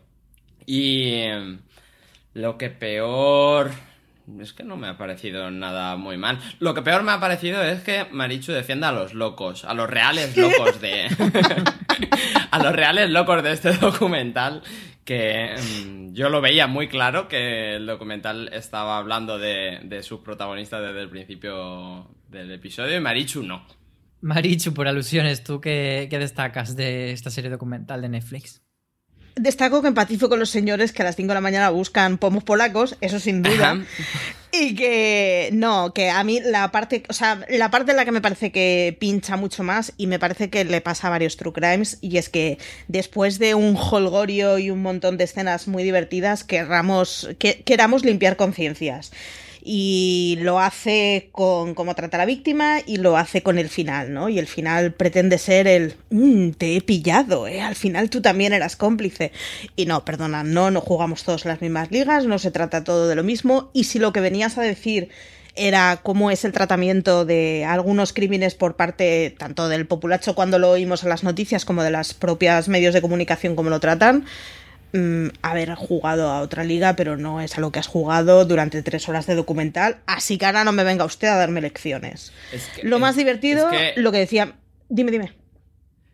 [0.65, 1.57] Y eh,
[2.34, 3.72] lo que peor...
[4.39, 6.39] Es que no me ha parecido nada muy mal.
[6.59, 9.89] Lo que peor me ha parecido es que Marichu defienda a los locos, a los
[9.89, 11.07] reales locos de...
[12.51, 14.63] a los reales locos de este documental,
[15.05, 20.19] que mm, yo lo veía muy claro que el documental estaba hablando de, de sus
[20.19, 23.65] protagonistas desde el principio del episodio y Marichu no.
[24.19, 28.66] Marichu, por alusiones, ¿tú qué, qué destacas de esta serie documental de Netflix?
[29.39, 32.43] Destaco que empatizo con los señores que a las 5 de la mañana buscan pomos
[32.43, 33.71] polacos, eso sin duda.
[33.71, 33.85] Ajá.
[34.51, 38.11] Y que no, que a mí la parte, o sea, la parte en la que
[38.11, 41.51] me parece que pincha mucho más y me parece que le pasa a varios True
[41.51, 42.57] Crimes y es que
[42.88, 48.38] después de un holgorio y un montón de escenas muy divertidas querramos, que, queramos limpiar
[48.38, 49.11] conciencias.
[49.70, 54.30] Y lo hace con cómo trata la víctima y lo hace con el final, ¿no?
[54.30, 57.59] Y el final pretende ser el "Mm, te he pillado, ¿eh?
[57.59, 59.34] Al final tú también eras cómplice.
[59.76, 63.15] Y no, perdona, no, no jugamos todos las mismas ligas, no se trata todo de
[63.15, 63.70] lo mismo.
[63.74, 65.09] Y si lo que venías a decir
[65.53, 70.70] era cómo es el tratamiento de algunos crímenes por parte tanto del populacho cuando lo
[70.70, 74.24] oímos en las noticias como de las propias medios de comunicación como lo tratan,
[74.93, 78.81] mm, haber jugado a otra liga, pero no es a lo que has jugado durante
[78.83, 82.31] tres horas de documental, así que ahora no me venga usted a darme lecciones.
[82.51, 84.53] Es que- Lo es- más divertido, es que- lo que decía...
[84.89, 85.33] Dime, dime.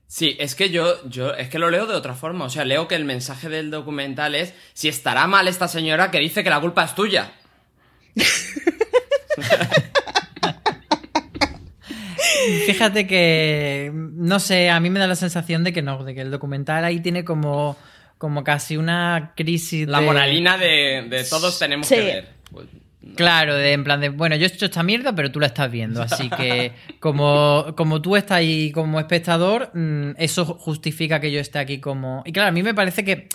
[0.08, 2.46] Sí, es que yo, yo, es que lo leo de otra forma.
[2.46, 6.20] O sea, leo que el mensaje del documental es si estará mal esta señora que
[6.20, 7.32] dice que la culpa es tuya.
[12.66, 16.22] Fíjate que, no sé, a mí me da la sensación de que no, de que
[16.22, 17.78] el documental ahí tiene como,
[18.24, 21.96] como casi una crisis La de- moralina de, de todos tenemos Sí.
[21.96, 22.30] que ver.
[22.54, 22.68] Pues,
[23.18, 25.70] Claro, de en plan de, bueno, yo he hecho esta mierda, pero tú la estás
[25.70, 26.02] viendo.
[26.10, 26.72] Así que,
[27.02, 32.24] como, como tú estás ahí como espectador, mm, eso justifica que yo esté aquí como.
[32.26, 33.28] Y claro, a mí me parece que,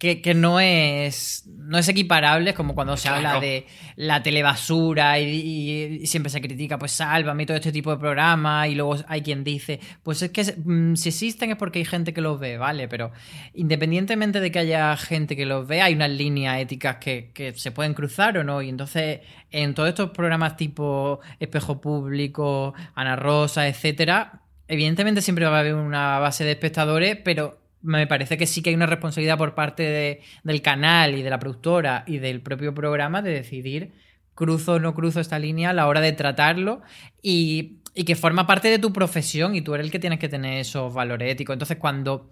[0.00, 1.44] que, que no es.
[1.46, 6.28] No es equiparable, es como cuando se habla de la telebasura y, y- y siempre
[6.30, 8.66] se critica, pues sálvame y todo este tipo de programas.
[8.68, 12.12] Y luego hay quien dice, pues es que mm, si existen es porque hay gente
[12.12, 12.88] que los ve, ¿vale?
[12.88, 13.12] Pero
[13.54, 17.70] independientemente de que haya gente que los ve, hay unas líneas éticas que, que se
[17.70, 18.62] pueden cruzar o no.
[18.62, 19.20] Y entonces,
[19.52, 25.74] en todos estos programas tipo Espejo Público, Ana Rosa, etcétera, evidentemente siempre va a haber
[25.74, 29.82] una base de espectadores, pero me parece que sí que hay una responsabilidad por parte
[29.82, 33.92] de- del canal y de la productora y del propio programa de decidir
[34.34, 36.82] cruzo o no cruzo esta línea a la hora de tratarlo
[37.22, 40.28] y, y que forma parte de tu profesión y tú eres el que tienes que
[40.28, 41.54] tener esos valores éticos.
[41.54, 42.30] Entonces, cuando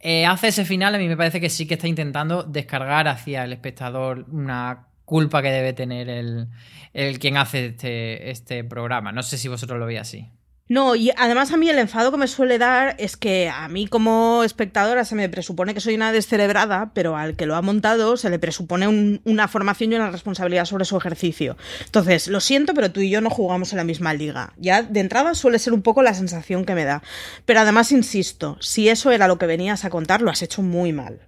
[0.00, 3.44] eh, hace ese final, a mí me parece que sí que está intentando descargar hacia
[3.44, 6.46] el espectador una culpa que debe tener el,
[6.94, 9.12] el quien hace este, este programa.
[9.12, 10.30] No sé si vosotros lo veis así.
[10.70, 13.88] No, y además a mí el enfado que me suele dar es que a mí
[13.88, 18.16] como espectadora se me presupone que soy una descerebrada, pero al que lo ha montado
[18.16, 21.56] se le presupone un- una formación y una responsabilidad sobre su ejercicio.
[21.86, 24.52] Entonces, lo siento, pero tú y yo no jugamos en la misma liga.
[24.58, 27.02] Ya de entrada suele ser un poco la sensación que me da.
[27.46, 30.92] Pero además, insisto, si eso era lo que venías a contar, lo has hecho muy
[30.92, 31.18] mal.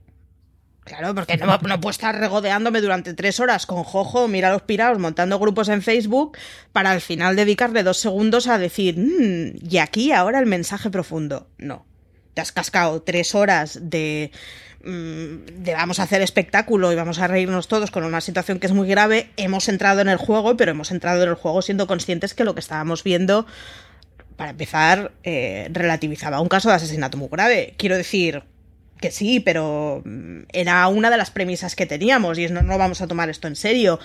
[0.85, 5.39] Claro, porque no, puedo estar regodeándome durante tres horas con Jojo, mira los pirados, montando
[5.39, 6.37] grupos en Facebook,
[6.73, 11.47] para al final dedicarle dos segundos a decir, "Mm, y aquí ahora el mensaje profundo.
[11.57, 11.87] No.
[12.35, 14.33] Te has cascado tres horas de,
[14.85, 18.67] mm, de vamos a hacer espectáculo y vamos a reírnos todos con una situación que
[18.67, 19.31] es muy grave.
[19.37, 22.55] Hemos entrado en el juego, pero hemos entrado en el juego siendo conscientes que lo
[22.55, 23.47] que estábamos viendo,
[24.37, 27.75] para empezar, eh, relativizaba un caso de asesinato muy grave.
[27.77, 28.43] Quiero decir,
[29.03, 32.79] que sí, pero mm, era una de las premisas que teníamos y es no, no
[32.79, 34.01] vamos a tomar esto en serio.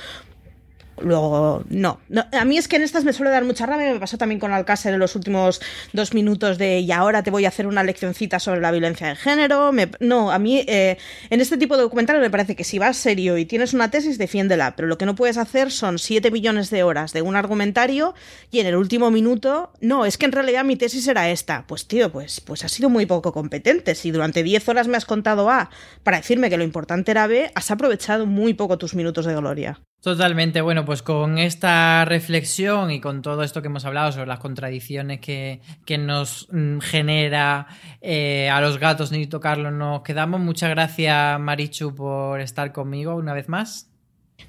[1.00, 2.00] Luego, no.
[2.10, 2.26] no.
[2.32, 3.94] A mí es que en estas me suele dar mucha rabia.
[3.94, 5.62] Me pasó también con Alcácer en los últimos
[5.94, 9.16] dos minutos de y ahora te voy a hacer una leccioncita sobre la violencia de
[9.16, 9.72] género.
[9.72, 10.98] Me- no, a mí eh,
[11.30, 14.18] en este tipo de documentales me parece que si vas serio y tienes una tesis,
[14.18, 14.76] defiéndela.
[14.76, 18.14] Pero lo que no puedes hacer son 7 millones de horas de un argumentario
[18.52, 21.66] y en el último minuto, no, es que en realidad mi tesis era esta.
[21.68, 23.96] Pues tío, pues, pues has sido muy poco competente.
[23.96, 25.70] Si durante 10 horas me has contado A
[26.04, 29.80] para decirme que lo importante era B, has aprovechado muy poco tus minutos de gloria.
[30.08, 34.40] Totalmente, bueno, pues con esta reflexión y con todo esto que hemos hablado sobre las
[34.40, 37.68] contradicciones que, que nos mm, genera
[38.00, 40.40] eh, a los gatos ni tocarlos, nos quedamos.
[40.40, 43.90] Muchas gracias, Marichu, por estar conmigo una vez más.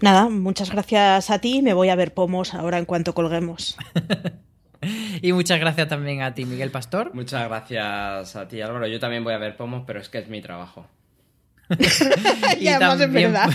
[0.00, 1.61] Nada, muchas gracias a ti.
[1.61, 3.76] Me voy a ver pomos ahora en cuanto colguemos.
[5.20, 7.12] Y muchas gracias también a ti, Miguel Pastor.
[7.12, 8.86] Muchas gracias a ti, Álvaro.
[8.86, 10.86] Yo también voy a ver pomos, pero es que es mi trabajo.
[12.61, 13.50] y además es verdad.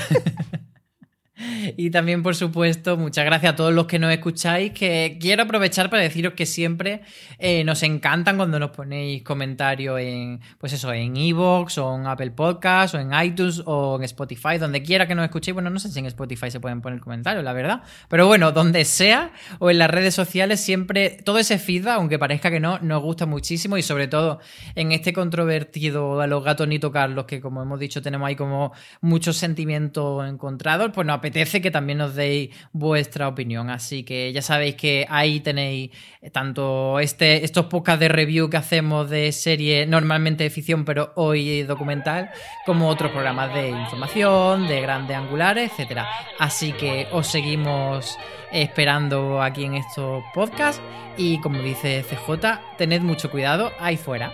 [1.77, 5.89] Y también, por supuesto, muchas gracias a todos los que nos escucháis, que quiero aprovechar
[5.89, 7.01] para deciros que siempre
[7.39, 12.31] eh, nos encantan cuando nos ponéis comentarios en, pues eso, en Evox o en Apple
[12.31, 15.53] Podcast o en iTunes o en Spotify, donde quiera que nos escuchéis.
[15.53, 17.81] Bueno, no sé si en Spotify se pueden poner comentarios, la verdad.
[18.09, 22.51] Pero bueno, donde sea o en las redes sociales, siempre todo ese feedback, aunque parezca
[22.51, 24.39] que no, nos gusta muchísimo y sobre todo
[24.75, 28.71] en este controvertido a los gatos ni tocarlos, que como hemos dicho tenemos ahí como
[29.01, 33.69] muchos sentimientos encontrados, pues nos apetece que también nos deis vuestra opinión.
[33.69, 35.91] Así que ya sabéis que ahí tenéis
[36.33, 41.63] tanto este, estos podcasts de review que hacemos de serie normalmente de ficción, pero hoy
[41.63, 42.29] documental,
[42.65, 46.09] como otros programas de información, de grandes angulares, etcétera.
[46.39, 48.17] Así que os seguimos
[48.51, 50.81] esperando aquí en estos podcasts
[51.15, 54.33] y como dice CJ, tened mucho cuidado ahí fuera.